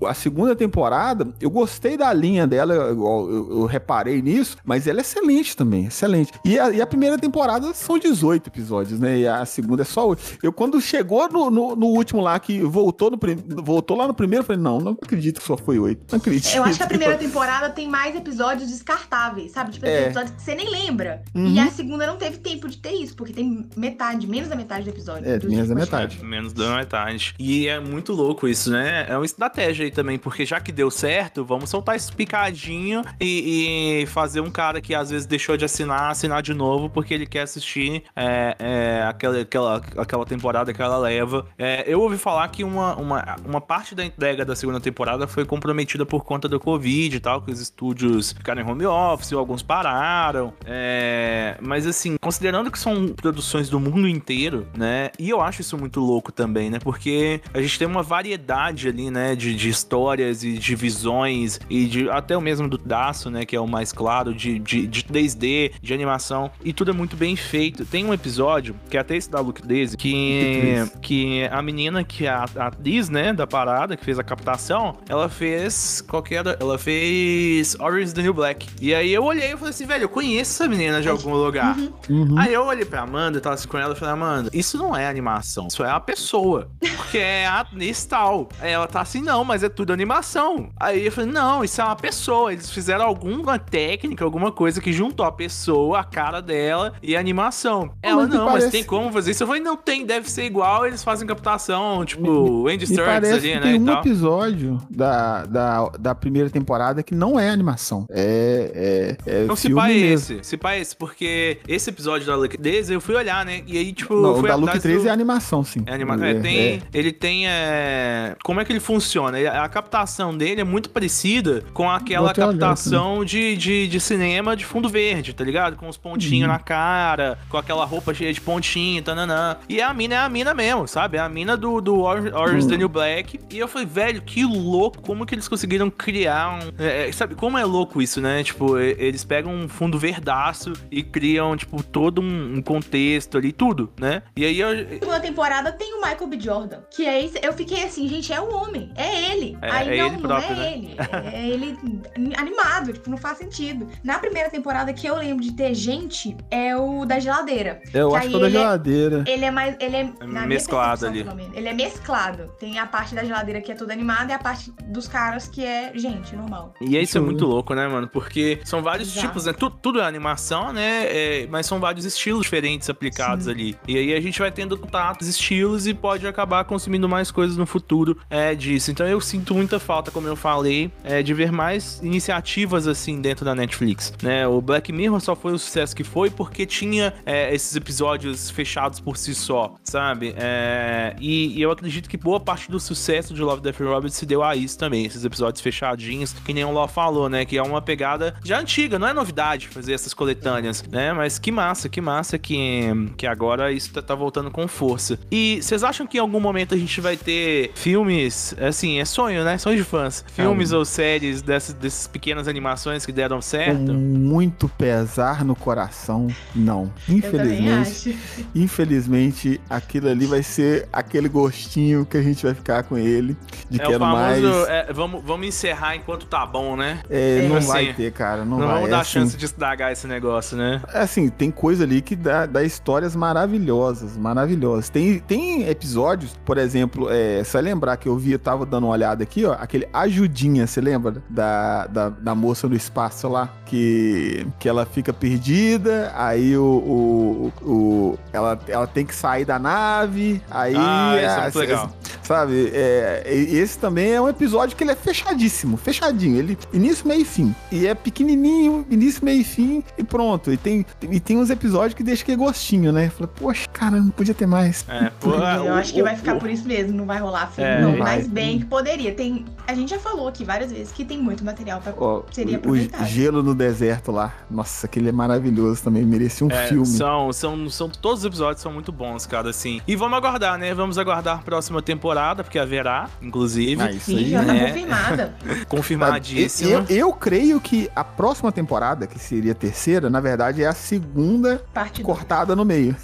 o- 0.00 0.06
a 0.06 0.14
segunda 0.14 0.54
temporada, 0.54 1.28
eu 1.40 1.50
gostei 1.50 1.96
da 1.96 2.12
linha 2.12 2.46
dela, 2.46 2.94
eu, 3.06 3.30
eu- 3.34 3.60
eu 3.60 3.64
reparei 3.66 4.20
nisso, 4.22 4.56
mas 4.64 4.86
ela 4.86 5.00
é 5.00 5.02
excelente 5.02 5.56
também, 5.56 5.86
excelente. 5.86 6.32
E 6.44 6.58
a, 6.58 6.70
e 6.70 6.80
a 6.80 6.86
primeira 6.86 7.18
temporada 7.18 7.72
são 7.74 7.98
18 7.98 8.48
episódios, 8.48 8.98
né? 9.00 9.18
E 9.18 9.26
a 9.28 9.44
segunda 9.44 9.82
é 9.82 9.84
só 9.84 10.06
8. 10.08 10.38
Eu, 10.42 10.52
quando 10.52 10.80
chegou 10.80 11.28
no, 11.28 11.50
no- 11.50 11.76
no 11.76 11.86
último 11.86 12.20
lá, 12.20 12.38
que 12.38 12.60
voltou, 12.60 13.10
no, 13.10 13.18
prim- 13.18 13.42
voltou 13.62 13.96
lá 13.96 14.06
no 14.06 14.14
primeiro, 14.14 14.42
eu 14.42 14.46
falei, 14.46 14.60
não, 14.62 14.78
não 14.80 14.92
acredito 14.92 15.40
que 15.40 15.46
só 15.46 15.56
foi 15.56 15.78
8. 15.78 16.06
Não 16.12 16.18
acredito. 16.18 16.54
Eu 16.54 16.64
acho 16.64 16.76
que 16.78 16.82
a 16.84 16.86
primeira 16.86 17.16
temporada 17.18 17.70
tem 17.70 17.88
mais 17.88 18.14
episódios 18.16 18.68
descartáveis, 18.70 19.52
sabe? 19.52 19.72
Tipo, 19.72 19.86
É. 19.86 20.04
episódios 20.04 20.32
que 20.36 20.42
você 20.42 20.54
nem 20.54 20.68
lembra. 20.70 21.22
Uhum. 21.34 21.46
E 21.48 21.58
a 21.58 21.70
segunda 21.70 22.06
não 22.06 22.16
teve 22.16 22.38
tempo 22.38 22.68
de 22.68 22.78
ter 22.78 22.92
isso, 22.92 23.14
porque 23.16 23.32
tem 23.32 23.66
metade, 23.76 24.26
menos 24.26 24.48
da 24.48 24.56
metade 24.56 24.84
do 24.84 24.90
episódio. 24.90 25.28
É, 25.28 25.38
do 25.38 25.48
menos 25.48 25.68
da 25.68 25.74
Deep 25.74 25.86
metade. 25.90 26.18
É, 26.20 26.24
menos 26.24 26.52
da 26.52 26.76
metade. 26.76 27.34
E 27.38 27.66
é 27.68 27.78
muito 27.80 28.12
louco 28.12 28.46
isso, 28.48 28.70
né? 28.70 29.06
É 29.08 29.16
uma 29.16 29.24
estratégia 29.26 29.84
aí 29.84 29.90
também, 29.90 30.18
porque 30.18 30.44
já 30.44 30.60
que 30.60 30.72
deu 30.72 30.90
certo, 30.90 31.44
vamos 31.44 31.70
soltar 31.70 31.96
esse 31.96 32.12
picadinho 32.12 32.81
e, 33.20 34.02
e 34.02 34.06
fazer 34.06 34.40
um 34.40 34.50
cara 34.50 34.80
que 34.80 34.94
às 34.94 35.10
vezes 35.10 35.26
deixou 35.26 35.56
de 35.56 35.64
assinar, 35.64 36.10
assinar 36.10 36.42
de 36.42 36.54
novo, 36.54 36.88
porque 36.90 37.14
ele 37.14 37.26
quer 37.26 37.42
assistir 37.42 38.04
é, 38.16 38.56
é, 38.58 39.04
aquela, 39.08 39.40
aquela, 39.40 39.82
aquela 39.96 40.26
temporada 40.26 40.72
que 40.72 40.82
ela 40.82 40.98
leva. 40.98 41.46
É, 41.58 41.84
eu 41.86 42.00
ouvi 42.00 42.18
falar 42.18 42.48
que 42.48 42.64
uma, 42.64 42.96
uma, 42.96 43.36
uma 43.44 43.60
parte 43.60 43.94
da 43.94 44.04
entrega 44.04 44.44
da 44.44 44.56
segunda 44.56 44.80
temporada 44.80 45.26
foi 45.26 45.44
comprometida 45.44 46.04
por 46.04 46.24
conta 46.24 46.48
do 46.48 46.58
Covid 46.58 47.16
e 47.16 47.20
tal, 47.20 47.42
que 47.42 47.50
os 47.50 47.60
estúdios 47.60 48.32
ficaram 48.32 48.62
em 48.62 48.64
home 48.64 48.86
office, 48.86 49.32
alguns 49.32 49.62
pararam. 49.62 50.52
É, 50.64 51.56
mas 51.60 51.86
assim, 51.86 52.16
considerando 52.20 52.70
que 52.70 52.78
são 52.78 53.08
produções 53.08 53.68
do 53.68 53.78
mundo 53.78 54.08
inteiro, 54.08 54.66
né? 54.76 55.10
E 55.18 55.30
eu 55.30 55.40
acho 55.40 55.60
isso 55.60 55.76
muito 55.76 56.00
louco 56.00 56.32
também, 56.32 56.70
né? 56.70 56.78
Porque 56.78 57.40
a 57.52 57.60
gente 57.60 57.78
tem 57.78 57.86
uma 57.86 58.02
variedade 58.02 58.88
ali, 58.88 59.10
né? 59.10 59.34
De, 59.34 59.54
de 59.54 59.68
histórias 59.68 60.44
e 60.44 60.58
de 60.58 60.74
visões 60.74 61.60
e 61.68 61.86
de 61.86 62.10
até 62.10 62.36
o 62.36 62.40
mesmo 62.40 62.68
do 62.76 62.78
Daço, 62.78 63.30
né? 63.30 63.44
Que 63.44 63.56
é 63.56 63.60
o 63.60 63.66
mais 63.66 63.92
claro, 63.92 64.34
de, 64.34 64.58
de, 64.58 64.86
de 64.86 65.02
3D, 65.02 65.72
de 65.80 65.94
animação. 65.94 66.50
E 66.64 66.72
tudo 66.72 66.90
é 66.90 66.94
muito 66.94 67.16
bem 67.16 67.36
feito. 67.36 67.84
Tem 67.84 68.04
um 68.04 68.12
episódio, 68.12 68.74
que 68.88 68.96
é 68.96 69.00
até 69.00 69.16
esse 69.16 69.30
da 69.30 69.40
Luke 69.40 69.66
Daisy, 69.66 69.96
que, 69.96 70.84
que 71.00 71.44
a 71.50 71.60
menina 71.62 72.04
que 72.04 72.26
é 72.26 72.30
a, 72.30 72.46
a 72.56 72.66
atriz, 72.66 73.08
né? 73.08 73.32
Da 73.32 73.46
parada, 73.46 73.96
que 73.96 74.04
fez 74.04 74.18
a 74.18 74.24
captação, 74.24 74.96
ela 75.08 75.28
fez. 75.28 76.02
Qual 76.06 76.22
que 76.22 76.34
era? 76.34 76.56
Ela 76.60 76.78
fez 76.78 77.76
Orange 77.78 78.02
is 78.04 78.12
the 78.12 78.22
New 78.22 78.34
Black. 78.34 78.66
E 78.80 78.94
aí 78.94 79.12
eu 79.12 79.24
olhei 79.24 79.52
e 79.52 79.56
falei 79.56 79.70
assim, 79.70 79.86
velho, 79.86 80.04
eu 80.04 80.08
conheço 80.08 80.52
essa 80.62 80.68
menina 80.68 81.00
de 81.00 81.08
algum 81.08 81.34
lugar. 81.34 81.76
Uhum. 82.08 82.38
Aí 82.38 82.52
eu 82.52 82.64
olhei 82.64 82.84
pra 82.84 83.02
Amanda, 83.02 83.40
tava 83.40 83.54
assim 83.54 83.68
com 83.68 83.78
ela 83.78 83.94
e 83.94 83.96
falei, 83.96 84.14
Amanda, 84.14 84.50
isso 84.52 84.76
não 84.78 84.96
é 84.96 85.08
animação, 85.08 85.68
isso 85.68 85.84
é 85.84 85.90
a 85.90 86.00
pessoa. 86.00 86.68
Porque 86.96 87.18
é 87.18 87.46
a 87.46 87.60
atriz 87.60 88.04
tal. 88.04 88.48
Aí 88.60 88.70
ela 88.70 88.86
tá 88.86 89.00
assim, 89.00 89.22
não, 89.22 89.44
mas 89.44 89.62
é 89.62 89.68
tudo 89.68 89.92
animação. 89.92 90.70
Aí 90.78 91.06
eu 91.06 91.12
falei, 91.12 91.30
não, 91.30 91.64
isso 91.64 91.80
é 91.80 91.84
uma 91.84 91.96
pessoa. 91.96 92.52
Eles 92.62 92.70
fizeram 92.70 93.04
alguma 93.04 93.58
técnica, 93.58 94.24
alguma 94.24 94.52
coisa 94.52 94.80
que 94.80 94.92
juntou 94.92 95.26
a 95.26 95.32
pessoa, 95.32 95.98
a 96.00 96.04
cara 96.04 96.40
dela 96.40 96.94
e 97.02 97.16
a 97.16 97.20
animação. 97.20 97.90
Ela, 98.00 98.22
mas 98.22 98.30
me 98.30 98.36
não, 98.36 98.44
mas 98.46 98.70
tem 98.70 98.84
como 98.84 99.12
fazer 99.12 99.32
isso? 99.32 99.42
Eu 99.42 99.46
falei, 99.48 99.60
não 99.60 99.76
tem, 99.76 100.06
deve 100.06 100.30
ser 100.30 100.44
igual, 100.44 100.86
eles 100.86 101.02
fazem 101.02 101.26
captação, 101.26 102.04
tipo, 102.04 102.68
Andy 102.68 102.86
parece 102.96 103.34
ali, 103.34 103.54
né, 103.54 103.60
tem 103.60 103.80
um 103.80 103.92
episódio 103.92 104.80
da, 104.88 105.44
da, 105.44 105.88
da 105.98 106.14
primeira 106.14 106.48
temporada 106.48 107.02
que 107.02 107.14
não 107.14 107.38
é 107.38 107.50
animação. 107.50 108.06
É, 108.08 109.16
é, 109.26 109.32
é 109.32 109.44
Então, 109.44 109.56
se 109.56 109.72
pá 109.74 109.90
é 109.90 109.96
esse, 109.96 110.38
se 110.42 110.56
pá 110.56 110.74
é 110.74 110.80
esse, 110.80 110.94
porque 110.94 111.58
esse 111.66 111.90
episódio 111.90 112.26
da 112.26 112.36
Luke 112.36 112.56
13 112.56 112.94
eu 112.94 113.00
fui 113.00 113.16
olhar, 113.16 113.44
né? 113.44 113.62
E 113.66 113.76
aí, 113.76 113.92
tipo, 113.92 114.14
Não, 114.14 114.38
o 114.38 114.42
da 114.42 114.54
Luke 114.54 114.68
atrás 114.68 114.82
13 114.82 115.02
do- 115.02 115.08
é 115.08 115.10
animação, 115.10 115.64
sim. 115.64 115.82
É 115.86 115.94
anima... 115.94 116.14
é, 116.24 116.34
tem, 116.34 116.82
Ele 116.94 117.12
tem. 117.12 117.48
é, 117.48 118.36
Como 118.44 118.60
é 118.60 118.64
que 118.64 118.72
ele 118.72 118.80
funciona? 118.80 119.38
A 119.62 119.68
captação 119.68 120.36
dele 120.36 120.60
é 120.60 120.64
muito 120.64 120.90
parecida 120.90 121.64
com 121.72 121.90
aquela 121.90 122.26
Vou 122.26 122.34
captação 122.58 123.24
de, 123.24 123.56
de, 123.56 123.88
de 123.88 124.00
cinema 124.00 124.56
de 124.56 124.64
fundo 124.64 124.88
verde, 124.88 125.32
tá 125.32 125.44
ligado? 125.44 125.76
Com 125.76 125.88
os 125.88 125.96
pontinhos 125.96 126.46
Uhum. 126.48 126.52
na 126.52 126.58
cara, 126.58 127.38
com 127.48 127.56
aquela 127.56 127.84
roupa 127.84 128.12
cheia 128.14 128.32
de 128.32 128.40
pontinho, 128.40 129.02
tananã. 129.02 129.56
E 129.68 129.80
a 129.80 129.92
mina 129.92 130.14
é 130.14 130.18
a 130.18 130.28
mina 130.28 130.54
mesmo, 130.54 130.86
sabe? 130.88 131.16
É 131.16 131.20
a 131.20 131.28
mina 131.28 131.56
do, 131.56 131.80
do 131.80 132.00
Orange, 132.00 132.28
Orange 132.34 132.58
is 132.58 132.66
the 132.66 132.74
Hum. 132.74 132.78
New 132.78 132.88
Black. 132.88 133.38
E 133.50 133.58
eu 133.58 133.68
falei, 133.68 133.86
velho, 133.86 134.22
que 134.22 134.44
louco, 134.44 135.00
como 135.02 135.24
que 135.26 135.34
eles 135.34 135.48
conseguiram 135.48 135.90
criar 135.90 136.54
um. 136.54 136.72
é, 136.82 137.08
é, 137.08 137.12
sabe, 137.12 137.34
como 137.34 137.58
é 137.58 137.64
louco 137.64 138.00
isso, 138.00 138.20
né? 138.20 138.42
Tipo, 138.42 138.78
eles 138.78 139.24
pegam 139.24 139.52
um 139.54 139.68
fundo 139.68 139.98
verdaço 139.98 140.72
e 140.90 141.02
criam, 141.02 141.56
tipo, 141.56 141.82
todo 141.82 142.20
um, 142.20 142.54
um 142.56 142.62
contexto 142.62 143.36
ali, 143.38 143.52
tudo, 143.52 143.92
né? 143.98 144.22
E 144.36 144.44
aí 144.44 144.58
eu, 144.60 144.70
segunda 144.88 145.20
temporada 145.20 145.70
tem 145.72 145.94
o 145.94 146.00
Michael 146.00 146.26
B. 146.26 146.40
Jordan. 146.40 146.78
Que 146.90 147.06
é 147.06 147.24
esse, 147.24 147.38
eu 147.42 147.52
fiquei 147.52 147.84
assim, 147.84 148.08
gente, 148.08 148.32
é 148.32 148.40
o 148.40 148.52
homem. 148.54 148.90
É 148.96 149.30
ele. 149.32 149.56
É- 149.62 149.70
Aí 149.70 149.88
é 149.98 150.02
não, 150.02 150.06
ele 150.06 150.16
não 150.16 150.20
próprio, 150.22 150.52
é 150.52 150.56
né? 150.56 150.72
ele. 150.74 150.96
É 151.34 151.48
ele 151.48 151.78
animado, 152.42 152.92
tipo, 152.92 153.08
não 153.10 153.16
faz 153.18 153.38
sentido. 153.38 153.88
Na 154.04 154.18
primeira 154.18 154.50
temporada 154.50 154.92
que 154.92 155.06
eu 155.06 155.16
lembro 155.16 155.42
de 155.42 155.52
ter 155.52 155.74
gente 155.74 156.36
é 156.50 156.76
o 156.76 157.04
da 157.04 157.18
geladeira. 157.18 157.80
Eu 157.92 158.10
Que 158.10 158.16
acho 158.16 158.28
que 158.28 158.34
é 158.34 158.36
o 158.36 158.40
da 158.40 158.46
é- 158.48 158.50
geladeira. 158.50 159.24
Ele 159.26 159.44
é 159.44 159.50
mais. 159.50 159.76
Ele 159.80 159.96
é, 159.96 160.04
na 160.20 160.26
minha 160.26 160.46
mesclado 160.46 161.06
ali. 161.06 161.24
menos, 161.24 161.56
Ele 161.56 161.68
é 161.68 161.72
mesclado. 161.72 162.50
Tem 162.58 162.78
a 162.78 162.86
parte 162.86 163.14
da 163.14 163.24
geladeira 163.24 163.60
que 163.60 163.72
é 163.72 163.74
toda 163.74 163.92
animada 163.92 164.32
e 164.32 164.34
a 164.34 164.38
parte 164.38 164.72
dos 164.84 165.08
caras 165.08 165.48
que 165.48 165.64
é 165.64 165.92
gente, 165.94 166.34
normal. 166.36 166.74
E 166.80 166.96
isso 166.98 167.16
é 167.16 167.20
Show, 167.20 167.24
muito 167.24 167.44
louco, 167.46 167.74
né, 167.74 167.86
mano? 167.88 168.08
Porque 168.08 168.60
são 168.64 168.82
vários 168.82 169.08
Exato. 169.10 169.26
tipos, 169.26 169.46
né? 169.46 169.52
Tu- 169.52 169.70
tudo 169.70 170.00
é 170.00 170.04
animação, 170.04 170.72
né? 170.72 171.04
É, 171.06 171.46
mas 171.50 171.66
são 171.66 171.78
vários 171.80 172.04
estilos 172.04 172.42
diferentes 172.42 172.88
aplicados 172.90 173.48
ali. 173.48 173.76
E 173.86 173.96
aí 173.96 174.14
a 174.14 174.20
gente 174.20 174.38
vai 174.38 174.50
tendo 174.50 174.76
contatos, 174.76 175.28
estilos 175.28 175.86
e 175.86 175.94
pode 175.94 176.26
acabar 176.26 176.64
consumindo 176.64 177.08
mais 177.08 177.30
coisas 177.30 177.56
no 177.56 177.66
futuro 177.66 178.18
é, 178.28 178.54
disso. 178.54 178.90
Então 178.90 179.06
eu 179.06 179.20
sinto 179.20 179.54
muita 179.54 179.78
falta, 179.78 180.10
como 180.10 180.26
eu 180.26 180.36
falei, 180.36 180.90
é, 181.04 181.22
de 181.22 181.32
ver 181.34 181.52
mais 181.52 182.00
iniciativas 182.02 182.31
assim 182.32 183.20
dentro 183.20 183.44
da 183.44 183.54
Netflix. 183.54 184.12
Né? 184.22 184.46
O 184.46 184.60
Black 184.60 184.92
Mirror 184.92 185.20
só 185.20 185.34
foi 185.34 185.52
o 185.52 185.58
sucesso 185.58 185.94
que 185.94 186.04
foi 186.04 186.30
porque 186.30 186.66
tinha 186.66 187.14
é, 187.24 187.54
esses 187.54 187.74
episódios 187.76 188.50
fechados 188.50 189.00
por 189.00 189.16
si 189.16 189.34
só, 189.34 189.74
sabe? 189.84 190.34
É, 190.36 191.14
e, 191.20 191.58
e 191.58 191.62
eu 191.62 191.70
acredito 191.70 192.08
que 192.08 192.16
boa 192.16 192.40
parte 192.40 192.70
do 192.70 192.78
sucesso 192.78 193.34
de 193.34 193.42
Love, 193.42 193.62
Death 193.62 193.80
and 193.80 193.88
Robots 193.88 194.14
se 194.14 194.26
deu 194.26 194.42
a 194.42 194.56
isso 194.56 194.78
também, 194.78 195.04
esses 195.04 195.24
episódios 195.24 195.62
fechadinhos, 195.62 196.32
que 196.32 196.52
nem 196.52 196.64
o 196.64 196.70
Ló 196.70 196.86
falou, 196.86 197.28
né? 197.28 197.44
Que 197.44 197.58
é 197.58 197.62
uma 197.62 197.82
pegada 197.82 198.34
já 198.44 198.58
antiga, 198.58 198.98
não 198.98 199.08
é 199.08 199.12
novidade 199.12 199.68
fazer 199.68 199.92
essas 199.92 200.14
coletâneas, 200.14 200.82
né? 200.90 201.12
Mas 201.12 201.38
que 201.38 201.50
massa, 201.50 201.88
que 201.88 202.00
massa 202.00 202.38
que, 202.38 202.82
que 203.16 203.26
agora 203.26 203.72
isso 203.72 203.92
tá, 203.92 204.02
tá 204.02 204.14
voltando 204.14 204.50
com 204.50 204.66
força. 204.68 205.18
E 205.30 205.60
vocês 205.62 205.82
acham 205.84 206.06
que 206.06 206.16
em 206.16 206.20
algum 206.20 206.40
momento 206.40 206.74
a 206.74 206.78
gente 206.78 207.00
vai 207.00 207.16
ter 207.16 207.72
filmes, 207.74 208.54
assim, 208.60 208.98
é 208.98 209.04
sonho, 209.04 209.44
né? 209.44 209.58
Sonho 209.58 209.76
de 209.76 209.84
fãs. 209.84 210.24
Filmes 210.34 210.72
ou 210.72 210.84
séries 210.84 211.42
desses, 211.42 211.74
desses 211.74 212.06
pequenas 212.22 212.46
animações 212.46 213.04
que 213.04 213.10
deram 213.10 213.38
Com 213.38 213.42
certo. 213.42 213.92
muito 213.92 214.68
pesar 214.68 215.44
no 215.44 215.56
coração, 215.56 216.28
não. 216.54 216.88
Infelizmente, 217.08 218.10
acho. 218.10 218.14
infelizmente, 218.54 219.60
aquilo 219.68 220.08
ali 220.08 220.24
vai 220.26 220.40
ser 220.40 220.88
aquele 220.92 221.28
gostinho 221.28 222.06
que 222.06 222.16
a 222.16 222.22
gente 222.22 222.44
vai 222.44 222.54
ficar 222.54 222.84
com 222.84 222.96
ele. 222.96 223.36
De 223.68 223.80
É 223.80 223.84
quero 223.84 223.98
famoso. 223.98 224.42
mais. 224.42 224.68
é, 224.68 224.92
vamos, 224.92 225.20
vamos 225.24 225.48
encerrar 225.48 225.96
enquanto 225.96 226.24
tá 226.26 226.46
bom, 226.46 226.76
né? 226.76 227.00
É, 227.10 227.40
É. 227.44 227.48
não 227.48 227.56
Assim, 227.56 227.66
vai 227.66 227.92
ter, 227.92 228.12
cara. 228.12 228.44
Não, 228.44 228.58
Não, 228.58 228.66
vai. 228.66 228.74
vamos 228.74 228.88
É 228.88 228.90
dar 228.92 229.00
assim, 229.00 229.10
chance 229.14 229.36
de 229.36 229.44
estragar 229.44 229.90
esse 229.90 230.06
negócio, 230.06 230.56
né? 230.56 230.80
É 230.94 231.00
assim, 231.00 231.28
tem 231.28 231.50
coisa 231.50 231.82
ali 231.82 232.00
que 232.00 232.14
dá, 232.14 232.46
dá 232.46 232.62
histórias 232.62 233.16
maravilhosas, 233.16 234.16
maravilhosas. 234.16 234.88
Tem, 234.88 235.18
tem 235.18 235.68
episódios, 235.68 236.38
por 236.44 236.56
exemplo, 236.56 237.08
é, 237.10 237.42
você 237.42 237.52
vai 237.54 237.62
lembrar 237.62 237.96
que 237.96 238.08
eu 238.08 238.16
vi, 238.16 238.30
eu 238.30 238.38
tava 238.38 238.64
dando 238.64 238.84
uma 238.84 238.92
olhada 238.92 239.24
aqui, 239.24 239.44
ó, 239.44 239.54
aquele 239.54 239.88
Ajudinha, 239.92 240.68
você 240.68 240.80
lembra? 240.80 241.20
Da, 241.28 241.86
da, 241.88 242.11
da 242.20 242.34
moça 242.34 242.68
no 242.68 242.74
espaço 242.74 243.28
lá, 243.28 243.48
que, 243.66 244.46
que 244.58 244.68
ela 244.68 244.84
fica 244.86 245.12
perdida, 245.12 246.12
aí 246.14 246.56
o, 246.56 246.62
o, 246.64 247.52
o- 247.68 248.18
ela, 248.32 248.58
ela 248.68 248.86
tem 248.86 249.04
que 249.06 249.14
sair 249.14 249.44
da 249.44 249.58
nave, 249.58 250.40
aí... 250.50 250.74
Ah, 250.76 251.14
isso 251.16 251.26
é 251.26 251.42
muito 251.42 251.58
legal. 251.58 251.90
Sabe, 252.22 252.70
é, 252.72 253.22
esse 253.26 253.76
também 253.78 254.12
é 254.12 254.20
um 254.20 254.28
episódio 254.28 254.76
que 254.76 254.84
ele 254.84 254.92
é 254.92 254.94
fechadíssimo, 254.94 255.76
fechadinho. 255.76 256.38
Ele 256.38 256.56
início, 256.72 257.06
meio 257.06 257.22
e 257.22 257.24
fim. 257.24 257.54
E 257.70 257.86
é 257.86 257.94
pequenininho, 257.94 258.86
início, 258.88 259.24
meio 259.24 259.40
e 259.40 259.44
fim, 259.44 259.82
e 259.98 260.04
pronto. 260.04 260.52
E 260.52 260.56
tem, 260.56 260.86
e 261.02 261.18
tem 261.18 261.36
uns 261.36 261.50
episódios 261.50 261.94
que 261.94 262.02
deixa 262.02 262.24
que 262.24 262.34
gostinho, 262.36 262.92
né? 262.92 263.10
Fala, 263.10 263.26
poxa, 263.28 263.66
cara, 263.72 263.96
não 263.96 264.10
podia 264.10 264.32
ter 264.34 264.46
mais. 264.46 264.84
É, 264.88 265.10
pô, 265.20 265.30
Eu 265.34 265.64
o- 265.64 265.74
acho 265.74 265.92
que 265.92 266.00
o- 266.00 266.04
vai 266.04 266.16
ficar 266.16 266.36
o- 266.36 266.38
por 266.38 266.48
isso 266.48 266.66
mesmo, 266.66 266.96
não 266.96 267.04
vai 267.06 267.18
rolar 267.18 267.48
filme, 267.48 267.68
É, 267.70 267.80
não. 267.80 267.90
não 267.92 267.98
vai. 267.98 268.18
Mas 268.18 268.28
bem 268.28 268.60
que 268.60 268.66
poderia. 268.66 269.12
Tem, 269.12 269.44
a 269.66 269.74
gente 269.74 269.90
já 269.90 269.98
falou 269.98 270.28
aqui 270.28 270.44
várias 270.44 270.70
vezes 270.70 270.92
que 270.92 271.04
tem 271.04 271.20
muito 271.20 271.44
material 271.44 271.80
pra. 271.80 271.91
Ó, 271.96 272.22
Seria 272.30 272.60
o, 272.64 273.06
gelo 273.06 273.42
no 273.42 273.54
deserto 273.54 274.12
lá. 274.12 274.32
Nossa, 274.50 274.86
aquele 274.86 275.08
é 275.08 275.12
maravilhoso 275.12 275.82
também. 275.82 276.04
Merecia 276.04 276.46
um 276.46 276.50
É, 276.50 276.66
filme. 276.68 276.86
São, 276.86 277.32
são, 277.32 277.70
são, 277.70 277.88
todos 277.88 278.20
os 278.20 278.24
episódios 278.24 278.62
são 278.62 278.72
muito 278.72 278.92
bons, 278.92 279.26
cara, 279.26 279.50
assim. 279.50 279.80
E 279.86 279.96
vamos 279.96 280.16
aguardar, 280.18 280.58
né? 280.58 280.74
Vamos 280.74 280.98
aguardar 280.98 281.38
a 281.38 281.42
próxima 281.42 281.82
temporada, 281.82 282.42
porque 282.42 282.58
haverá, 282.58 283.08
inclusive. 283.20 283.82
Ah, 283.82 283.90
isso 283.90 284.06
Sim, 284.06 284.18
aí, 284.18 284.30
já 284.30 284.44
tá 284.44 284.52
né? 284.52 284.66
confirmada. 284.66 285.34
confirmadíssima. 285.68 286.86
Eu, 286.88 286.96
eu 286.96 287.12
creio 287.12 287.60
que 287.60 287.90
a 287.94 288.04
próxima 288.04 288.50
temporada, 288.52 289.06
que 289.06 289.18
seria 289.18 289.52
a 289.52 289.54
terceira, 289.54 290.08
na 290.10 290.20
verdade 290.20 290.62
é 290.62 290.66
a 290.66 290.72
segunda 290.72 291.64
Parte 291.72 292.02
do... 292.02 292.06
cortada 292.06 292.54
no 292.56 292.64
meio. 292.64 292.96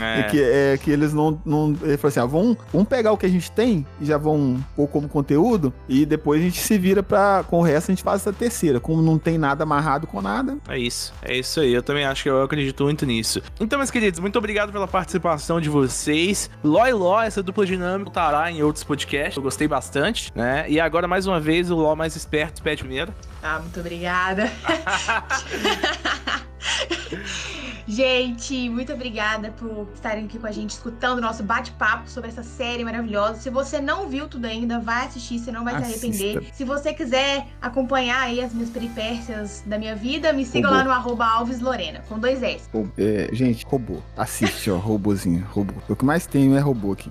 É. 0.00 0.20
É 0.20 0.22
que, 0.30 0.42
é 0.42 0.78
que 0.82 0.90
eles 0.90 1.12
não. 1.12 1.40
não 1.44 1.76
ele 1.82 1.96
falou 1.96 2.08
assim: 2.08 2.20
ah, 2.20 2.26
vamos, 2.26 2.56
vamos 2.72 2.88
pegar 2.88 3.12
o 3.12 3.16
que 3.18 3.26
a 3.26 3.28
gente 3.28 3.50
tem 3.50 3.86
e 4.00 4.04
já 4.04 4.16
vão 4.18 4.62
pôr 4.76 4.88
como 4.88 5.08
conteúdo 5.08 5.72
e 5.88 6.04
depois 6.04 6.40
a 6.40 6.44
gente 6.44 6.60
se 6.60 6.78
vira 6.78 7.02
pra. 7.02 7.44
Com 7.48 7.60
o 7.60 7.62
resto 7.62 7.90
a 7.90 7.94
gente 7.94 8.02
faz 8.02 8.20
essa 8.22 8.31
terceira. 8.32 8.80
Como 8.80 9.02
não 9.02 9.18
tem 9.18 9.38
nada 9.38 9.64
amarrado 9.64 10.06
com 10.06 10.20
nada. 10.20 10.58
É 10.68 10.78
isso, 10.78 11.12
é 11.22 11.36
isso 11.36 11.60
aí. 11.60 11.72
Eu 11.72 11.82
também 11.82 12.04
acho 12.04 12.22
que 12.22 12.30
eu 12.30 12.42
acredito 12.42 12.84
muito 12.84 13.06
nisso. 13.06 13.42
Então, 13.60 13.78
meus 13.78 13.90
queridos, 13.90 14.20
muito 14.20 14.38
obrigado 14.38 14.72
pela 14.72 14.88
participação 14.88 15.60
de 15.60 15.68
vocês. 15.68 16.50
Ló 16.62 16.86
e 16.86 16.92
Ló, 16.92 17.22
essa 17.22 17.42
dupla 17.42 17.66
dinâmica 17.66 18.10
estará 18.10 18.50
em 18.50 18.62
outros 18.62 18.84
podcasts. 18.84 19.36
Eu 19.36 19.42
gostei 19.42 19.68
bastante, 19.68 20.32
né? 20.34 20.64
E 20.68 20.80
agora, 20.80 21.08
mais 21.08 21.26
uma 21.26 21.40
vez, 21.40 21.70
o 21.70 21.76
Ló 21.76 21.94
mais 21.94 22.16
esperto 22.16 22.62
pede 22.62 22.82
primeiro. 22.82 23.12
Ah, 23.42 23.58
muito 23.58 23.80
obrigada. 23.80 24.50
gente, 27.86 28.68
muito 28.68 28.92
obrigada 28.92 29.50
por 29.52 29.88
estarem 29.94 30.24
aqui 30.24 30.38
com 30.38 30.46
a 30.46 30.52
gente, 30.52 30.70
escutando 30.70 31.18
o 31.18 31.20
nosso 31.20 31.42
bate-papo 31.42 32.08
sobre 32.08 32.30
essa 32.30 32.42
série 32.42 32.84
maravilhosa. 32.84 33.40
Se 33.40 33.50
você 33.50 33.80
não 33.80 34.08
viu 34.08 34.28
tudo 34.28 34.46
ainda, 34.46 34.78
vai 34.78 35.06
assistir, 35.06 35.38
você 35.38 35.52
não 35.52 35.64
vai 35.64 35.74
se 35.76 35.82
Assista. 35.82 36.06
arrepender. 36.06 36.54
Se 36.54 36.64
você 36.64 36.92
quiser 36.92 37.46
acompanhar 37.60 38.22
aí 38.22 38.40
as 38.42 38.52
minhas 38.52 38.70
peripécias 38.70 39.62
da 39.66 39.78
minha 39.78 39.94
vida, 39.94 40.32
me 40.32 40.44
siga 40.44 40.68
Robô. 40.68 40.78
lá 40.78 40.84
no 40.84 40.90
arroba 40.90 41.26
Alves 41.26 41.60
Lorena, 41.60 42.00
com 42.08 42.18
dois 42.18 42.42
S. 42.42 42.68
É, 42.96 43.28
gente, 43.32 43.64
robô. 43.64 43.98
Assiste, 44.16 44.70
ó, 44.70 44.76
robôzinho, 44.78 45.46
robô. 45.50 45.74
O 45.88 45.96
que 45.96 46.04
mais 46.04 46.26
tenho 46.26 46.56
é 46.56 46.60
robô 46.60 46.92
aqui. 46.92 47.10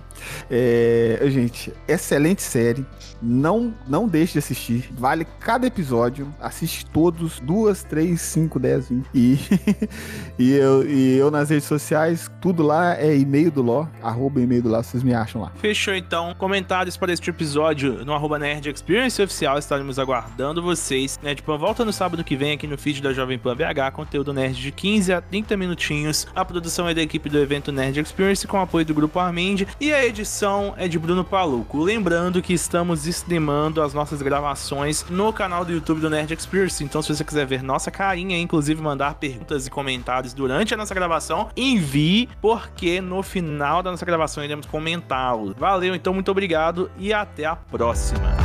É, 0.49 1.19
gente, 1.27 1.73
excelente 1.87 2.41
série. 2.41 2.85
Não, 3.21 3.73
não 3.87 4.07
deixe 4.07 4.33
de 4.33 4.39
assistir. 4.39 4.89
Vale 4.93 5.25
cada 5.39 5.67
episódio. 5.67 6.33
Assiste 6.39 6.85
todos. 6.85 7.39
Duas, 7.39 7.83
três, 7.83 8.21
cinco, 8.21 8.59
dez, 8.59 8.89
vinte. 8.89 9.07
E, 9.13 9.39
e, 10.37 10.51
eu, 10.51 10.89
e 10.89 11.17
eu 11.17 11.31
nas 11.31 11.49
redes 11.49 11.65
sociais, 11.65 12.29
tudo 12.41 12.63
lá 12.63 12.95
é 12.95 13.15
e-mail 13.15 13.51
do 13.51 13.61
Ló. 13.61 13.87
Arroba 14.01 14.41
e-mail 14.41 14.63
do 14.63 14.69
Ló, 14.69 14.81
vocês 14.81 15.03
me 15.03 15.13
acham 15.13 15.41
lá. 15.41 15.51
Fechou 15.55 15.93
então. 15.93 16.33
Comentários 16.37 16.97
para 16.97 17.11
este 17.11 17.29
episódio 17.29 18.03
no 18.05 18.13
arroba 18.13 18.39
Nerd 18.39 18.69
Experience 18.69 19.21
Oficial. 19.21 19.57
Estaremos 19.57 19.99
aguardando 19.99 20.61
vocês. 20.61 21.19
Nerd 21.21 21.41
Pan 21.43 21.57
volta 21.57 21.85
no 21.85 21.93
sábado 21.93 22.23
que 22.23 22.35
vem 22.35 22.53
aqui 22.53 22.67
no 22.67 22.77
feed 22.77 23.01
da 23.01 23.13
Jovem 23.13 23.37
Pan 23.37 23.55
BH. 23.55 23.91
Conteúdo 23.93 24.33
nerd 24.33 24.55
de 24.55 24.71
15 24.71 25.13
a 25.13 25.21
30 25.21 25.57
minutinhos. 25.57 26.27
A 26.35 26.43
produção 26.43 26.87
é 26.87 26.93
da 26.93 27.01
equipe 27.01 27.29
do 27.29 27.39
evento 27.39 27.71
Nerd 27.71 27.99
Experience 27.99 28.47
com 28.47 28.59
apoio 28.59 28.85
do 28.85 28.93
Grupo 28.93 29.19
Armend. 29.19 29.67
E 29.79 29.93
a 29.93 30.05
edição 30.05 30.73
é 30.77 30.87
de 30.87 30.97
Bruno 30.97 31.23
Paluco. 31.23 31.81
Lembrando 31.81 32.41
que 32.41 32.53
estamos 32.53 33.05
streamando 33.05 33.81
as 33.81 33.93
nossas 33.93 34.21
gravações 34.21 35.05
no 35.09 35.31
canal 35.31 35.65
do 35.65 35.71
YouTube 35.71 36.01
do 36.01 36.09
Nerd 36.09 36.33
Experience. 36.33 36.83
Então, 36.83 37.01
se 37.01 37.13
você 37.13 37.23
quiser 37.23 37.45
ver 37.45 37.63
nossa 37.63 37.91
carinha, 37.91 38.37
inclusive 38.37 38.81
mandar 38.81 39.13
perguntas 39.31 39.67
e 39.67 39.69
comentários 39.69 40.33
durante 40.33 40.73
a 40.73 40.77
nossa 40.77 40.93
gravação, 40.93 41.49
envie, 41.55 42.29
porque 42.41 42.99
no 43.01 43.23
final 43.23 43.81
da 43.81 43.91
nossa 43.91 44.05
gravação 44.05 44.43
iremos 44.43 44.65
comentá-los. 44.65 45.53
Valeu, 45.57 45.95
então, 45.95 46.13
muito 46.13 46.29
obrigado 46.29 46.91
e 46.97 47.13
até 47.13 47.45
a 47.45 47.55
próxima. 47.55 48.35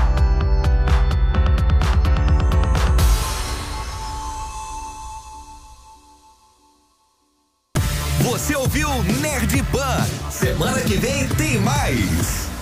Você 8.20 8.54
ouviu 8.54 8.88
Nerd 9.20 9.62
Pan. 9.72 10.30
Semana 10.30 10.80
que 10.80 10.94
vem 10.96 11.26
tem 11.28 11.58
mais. 11.58 12.55